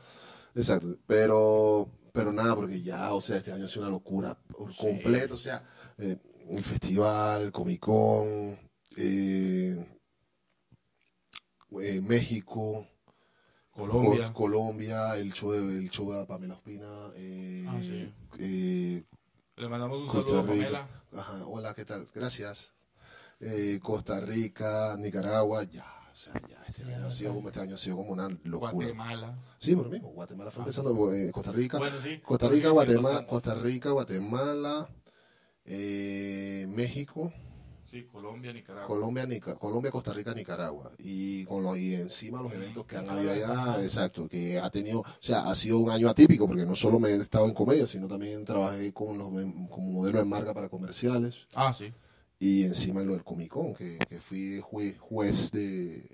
[0.54, 4.72] Exacto, pero, pero nada, porque ya, o sea, este año ha sido una locura por
[4.72, 4.78] Sí.
[4.80, 5.62] completo, o sea,
[5.98, 6.16] eh,
[6.50, 8.58] el festival, Comic Con,
[8.96, 9.86] eh,
[11.80, 12.86] eh, México,
[13.70, 14.26] Colombia.
[14.32, 18.12] Co- Colombia, el show de, el show de Pamela Ospina, eh, Ah, sí.
[19.58, 20.66] Le mandamos un Costa saludo a Rica.
[20.66, 20.88] Pamela.
[21.16, 22.06] Ajá, hola, ¿qué tal?
[22.14, 22.72] Gracias.
[23.40, 27.74] Eh, Costa Rica, Nicaragua, ya, o sea, ya, este año ha sido como este año
[27.74, 28.72] ha sido como una locura.
[28.72, 29.38] Guatemala.
[29.58, 32.20] Sí, por lo mismo, Guatemala fue empezando, eh, Costa Rica, Bueno, sí.
[32.20, 33.26] Costa Rica, Guatemala.
[33.26, 34.88] Costa Rica, Guatemala,
[35.64, 37.32] eh, México,
[37.90, 38.86] Sí, Colombia, Nicaragua.
[38.86, 40.92] Colombia, Nica- Colombia, Costa Rica, Nicaragua.
[40.98, 45.00] Y con lo, y encima los eventos que han habido allá, exacto, que ha tenido,
[45.00, 47.86] o sea, ha sido un año atípico, porque no solo me he estado en comedia,
[47.86, 49.28] sino también trabajé con los,
[49.70, 51.46] como modelo de marca para comerciales.
[51.54, 51.92] Ah, sí.
[52.38, 56.08] Y encima lo del Comic Con, que, que fui jue- juez de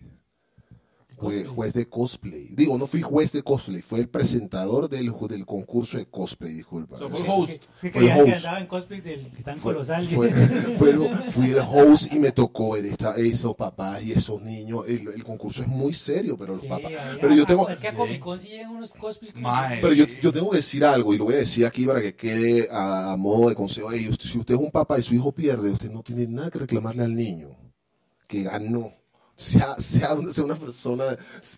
[1.16, 2.48] jue- juez de cosplay.
[2.50, 6.96] Digo, no fui juez de cosplay, fue el presentador del, del concurso de cosplay, disculpa.
[6.96, 7.24] O sea, fue Sí.
[7.24, 7.50] el host.
[7.50, 10.06] Es que Fue que andaba en cosplay del titán Fue- colosal.
[10.06, 14.84] fue- fue el- fui el host y me tocó esta, esos papás y esos niños.
[14.88, 16.92] El, el concurso es muy serio, pero los Sí, papás.
[17.20, 17.96] Pero yo tengo, Es que a Sí.
[17.96, 19.34] Comic Con sí llegan unos cosplays.
[19.34, 20.12] como Mae, si- pero yo, sí.
[20.22, 23.12] yo tengo que decir algo y lo voy a decir aquí para que quede a,
[23.12, 23.88] a modo de consejo.
[23.88, 26.58] Usted- si usted es un papá y su hijo pierde, usted no tiene nada que
[26.58, 27.50] reclamarle al niño
[28.26, 28.92] que ganó.
[29.36, 31.04] Sea, sea, sea una persona.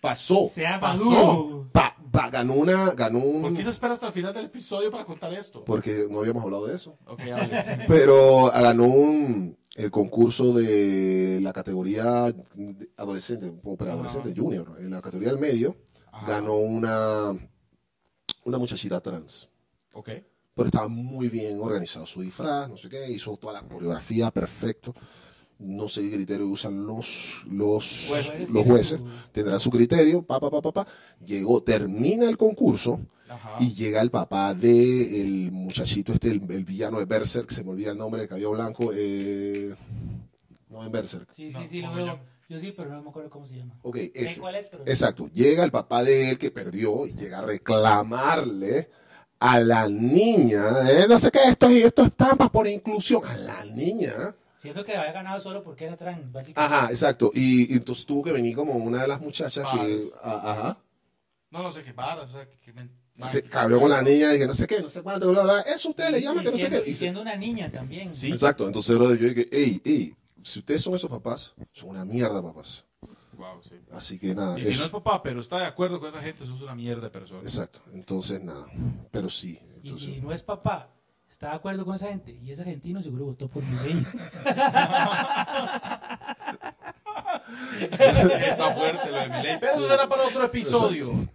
[0.00, 0.48] Pasó.
[0.52, 1.68] Sea Pasó.
[1.72, 2.92] Pa- pa- ganó una.
[2.92, 3.42] Ganó un.
[3.42, 5.62] ¿Por qué se espera hasta el final del episodio para contar esto?
[5.64, 6.96] Porque no habíamos hablado de eso.
[7.06, 7.84] Ok, hable.
[7.88, 12.32] Pero ganó un, el concurso de la categoría
[12.96, 14.40] adolescente, o preadolescente, Ajá.
[14.40, 14.76] junior.
[14.78, 15.76] En la categoría del medio
[16.12, 16.26] Ajá.
[16.26, 17.32] ganó una,
[18.44, 19.48] una muchachita trans.
[19.92, 20.10] Ok.
[20.54, 24.94] Pero estaba muy bien organizado su disfraz, no sé qué, hizo toda la coreografía perfecto.
[25.58, 28.50] No sé qué criterio usan los, los, Jueces.
[28.50, 29.00] los jueces.
[29.32, 30.86] Tendrán su criterio, pa, pa, pa, pa, pa.
[31.24, 33.56] Llegó, termina el concurso Ajá.
[33.58, 37.70] y llega el papá de el muchachito este, el, el villano de Berserk, se me
[37.70, 39.74] olvida el nombre, de cabello blanco, eh,
[40.68, 41.32] no en Berserk.
[41.32, 42.20] Sí, sí, No, sí, lo como veo.
[42.50, 42.58] yo.
[42.58, 43.74] Sí, pero no me acuerdo cómo se llama.
[43.82, 44.38] Ok, ese.
[44.40, 44.84] cuál es, pero...
[44.86, 48.90] Exacto, llega el papá de él que perdió y llega a reclamarle
[49.38, 53.36] a la niña, eh, no sé qué, esto, y esto es trampa por inclusión, a
[53.38, 54.34] la niña.
[54.72, 56.74] Siento que había ganado solo porque era trans, básicamente.
[56.74, 60.52] Ajá, exacto, y, y entonces tuvo que venir como una de las muchachas que, a-
[60.52, 60.78] ajá,
[61.50, 64.30] No, no sé qué varas, o sea, que, que men- se cabró con la niña
[64.30, 66.44] y dije, no sé qué, no sé cuánto, bla, bla, eso usted le llama, Y
[66.44, 66.90] que no sé siendo- qué.
[66.90, 68.06] Y se- siendo una niña también.
[68.08, 68.28] Sí.
[68.28, 72.84] Exacto, entonces yo dije, hey, hey, si ustedes son esos papás, son una mierda papás.
[73.38, 73.74] Wow, sí.
[73.92, 74.80] Así que nada, Y si eso.
[74.80, 77.10] no es papá, pero está de acuerdo con esa gente, eso es una mierda de
[77.10, 77.40] persona.
[77.42, 78.66] exacto, entonces nada,
[79.10, 79.58] pero sí.
[79.82, 80.90] Y entonces- si no es papá,
[81.36, 84.06] está de acuerdo con esa gente y es argentino, seguro votó por mi ley.
[88.48, 91.28] Está fuerte lo de mi ley, pero eso será para otro episodio.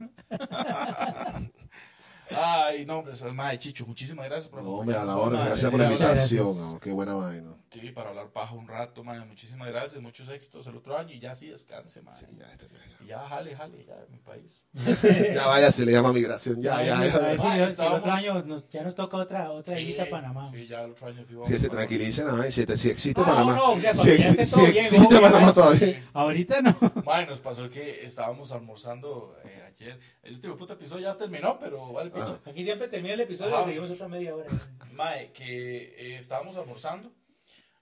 [2.36, 5.80] Ay, no, hombre, madre Chicho, muchísimas gracias por No, hombre, a la hora, gracias por
[5.80, 7.54] la invitación, qué buena vaina.
[7.72, 9.24] Sí, para hablar paja un rato, madre.
[9.24, 12.28] Muchísimas gracias, muchos éxitos el otro año y ya sí descanse, madre.
[12.30, 14.66] Sí, ya, este mes, Y ya jale, jale, ya mi país.
[14.74, 14.84] ya.
[15.36, 17.38] Ya vaya, se le llama migración, ya, ya, ya.
[17.70, 20.52] si- si el otro año nos- ya nos toca otra, otra Sí, a Panamá.
[20.52, 23.56] Sí, ya el otro año fui Si se tranquilicen, y si, si existe Ah, Panamá.
[23.56, 25.54] no, o sea, si, ya ex- si todo bien, existe obvio, Panamá ¿no?
[25.54, 26.10] todavía.
[26.14, 26.76] Ahorita no.
[27.06, 29.98] Madre, nos pasó que estábamos almorzando eh, ayer.
[30.24, 32.38] Este puto episodio ya terminó, pero vale, picha.
[32.46, 33.62] Aquí siempre termina el episodio Ajá.
[33.64, 34.50] y seguimos otra media hora.
[34.92, 37.10] Mae, que eh, estábamos almorzando,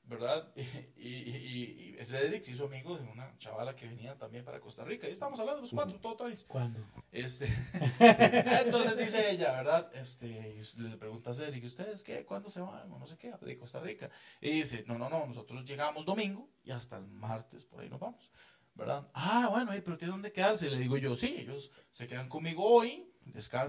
[0.10, 0.51] ¿verdad?
[0.97, 4.84] Y, y, y Cedric se hizo amigo de una chavala que venía también para Costa
[4.84, 5.07] Rica.
[5.07, 6.43] Y estábamos hablando los cuatro, todo tonis.
[6.45, 6.80] ¿Cuándo?
[7.12, 7.47] Este,
[7.99, 9.89] entonces dice ella, ¿verdad?
[9.93, 12.26] Este, le pregunta a Cedric, ¿ustedes qué?
[12.26, 12.91] ¿Cuándo se van?
[12.91, 14.10] O no sé qué, de Costa Rica.
[14.41, 17.99] Y dice, no, no, no, nosotros llegamos domingo y hasta el martes por ahí nos
[17.99, 18.30] vamos,
[18.76, 19.07] ¿verdad?
[19.14, 20.68] Ah, bueno, pero ¿tiene dónde quedarse?
[20.68, 23.10] Y le digo yo, sí, ellos se quedan conmigo hoy,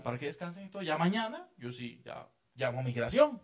[0.03, 0.83] para que descansen y todo.
[0.83, 3.41] Ya mañana, yo sí, ya llamo a migración.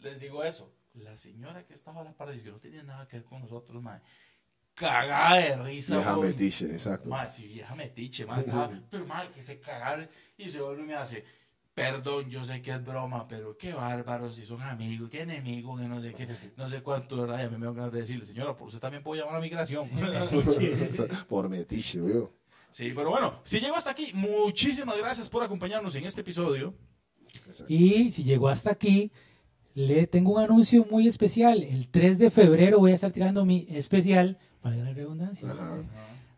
[0.00, 0.73] Les digo eso.
[0.94, 3.40] La señora que estaba a la par de que no tenía nada que ver con
[3.40, 4.02] nosotros, madre,
[4.74, 5.96] cagada de risa.
[5.96, 7.08] Vieja metiche, exacto.
[7.08, 10.86] Madre, si vieja metiche, más estaba, pero madre, que se cagar y se vuelve y
[10.86, 11.24] me hace,
[11.74, 15.88] perdón, yo sé que es broma, pero qué bárbaros, si son amigos, qué enemigos, que
[15.88, 17.40] no sé qué, no sé cuánto, ¿verdad?
[17.40, 19.88] Y a mí me van a decirle, señora, por usted también puedo llamar a migración.
[21.28, 22.32] Por metiche, veo.
[22.70, 26.72] sí, pero bueno, si llegó hasta aquí, muchísimas gracias por acompañarnos en este episodio.
[27.66, 29.10] Y si llegó hasta aquí,
[29.74, 31.62] le tengo un anuncio muy especial.
[31.62, 35.50] El 3 de febrero voy a estar tirando mi especial, para la redundancia.
[35.50, 35.82] Ajá.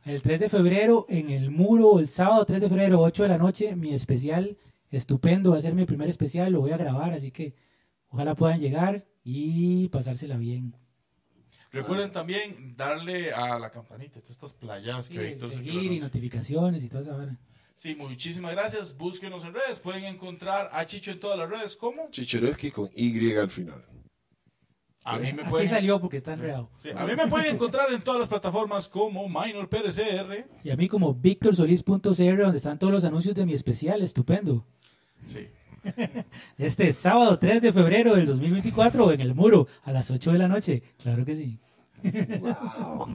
[0.05, 3.39] El 3 de febrero en el muro, el sábado 3 de febrero, 8 de la
[3.39, 4.57] noche, mi especial
[4.91, 5.51] estupendo.
[5.51, 7.55] Va a ser mi primer especial, lo voy a grabar, así que
[8.09, 10.74] ojalá puedan llegar y pasársela bien.
[11.72, 15.32] Recuerden también darle a la campanita, de estas playas que hay.
[15.32, 17.39] entonces, seguir y notificaciones y toda esa vara.
[17.77, 18.97] Sí, muchísimas gracias.
[18.97, 19.79] Búsquenos en redes.
[19.79, 21.77] Pueden encontrar a Chicho en todas las redes.
[21.77, 22.09] ¿Cómo?
[22.11, 23.85] Chicherovsky con Y al final.
[25.05, 26.70] A mí me Aquí pueden, salió porque está enredado.
[26.79, 30.49] Sí, a mí me pueden encontrar en todas las plataformas como Minor PDCR.
[30.64, 32.03] Y a mí como victorsolis.cr
[32.43, 34.66] donde están todos los anuncios de mi especial, estupendo.
[35.27, 35.47] Sí.
[36.59, 40.49] Este sábado 3 de febrero del 2024 en el muro a las 8 de la
[40.49, 40.83] noche.
[41.01, 41.61] Claro que sí.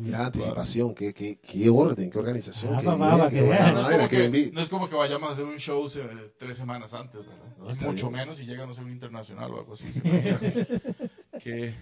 [0.02, 2.76] Mira, anticipación, qué, qué, qué orden, qué organización.
[2.76, 3.74] Ah, qué papá, bien, para qué que buena vean.
[3.74, 4.52] No es, como qué que, envidia.
[4.54, 7.22] no es como que vayamos a hacer un show eh, tres semanas antes,
[7.60, 8.12] mucho bien.
[8.12, 9.86] menos si llega a ser un internacional o algo así.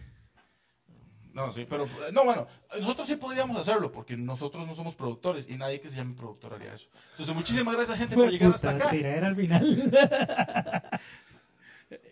[1.31, 1.87] No, sí, pero...
[2.11, 2.47] No, bueno,
[2.79, 6.55] nosotros sí podríamos hacerlo porque nosotros no somos productores y nadie que se llame productor
[6.55, 6.87] haría eso.
[7.11, 8.89] Entonces, muchísimas gracias, gente, por llegar hasta acá.
[8.89, 9.91] al final.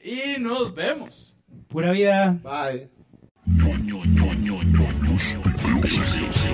[0.03, 1.35] Y nos vemos.
[1.67, 2.39] Pura vida.
[2.41, 2.89] Bye.
[5.17, 6.46] We're 现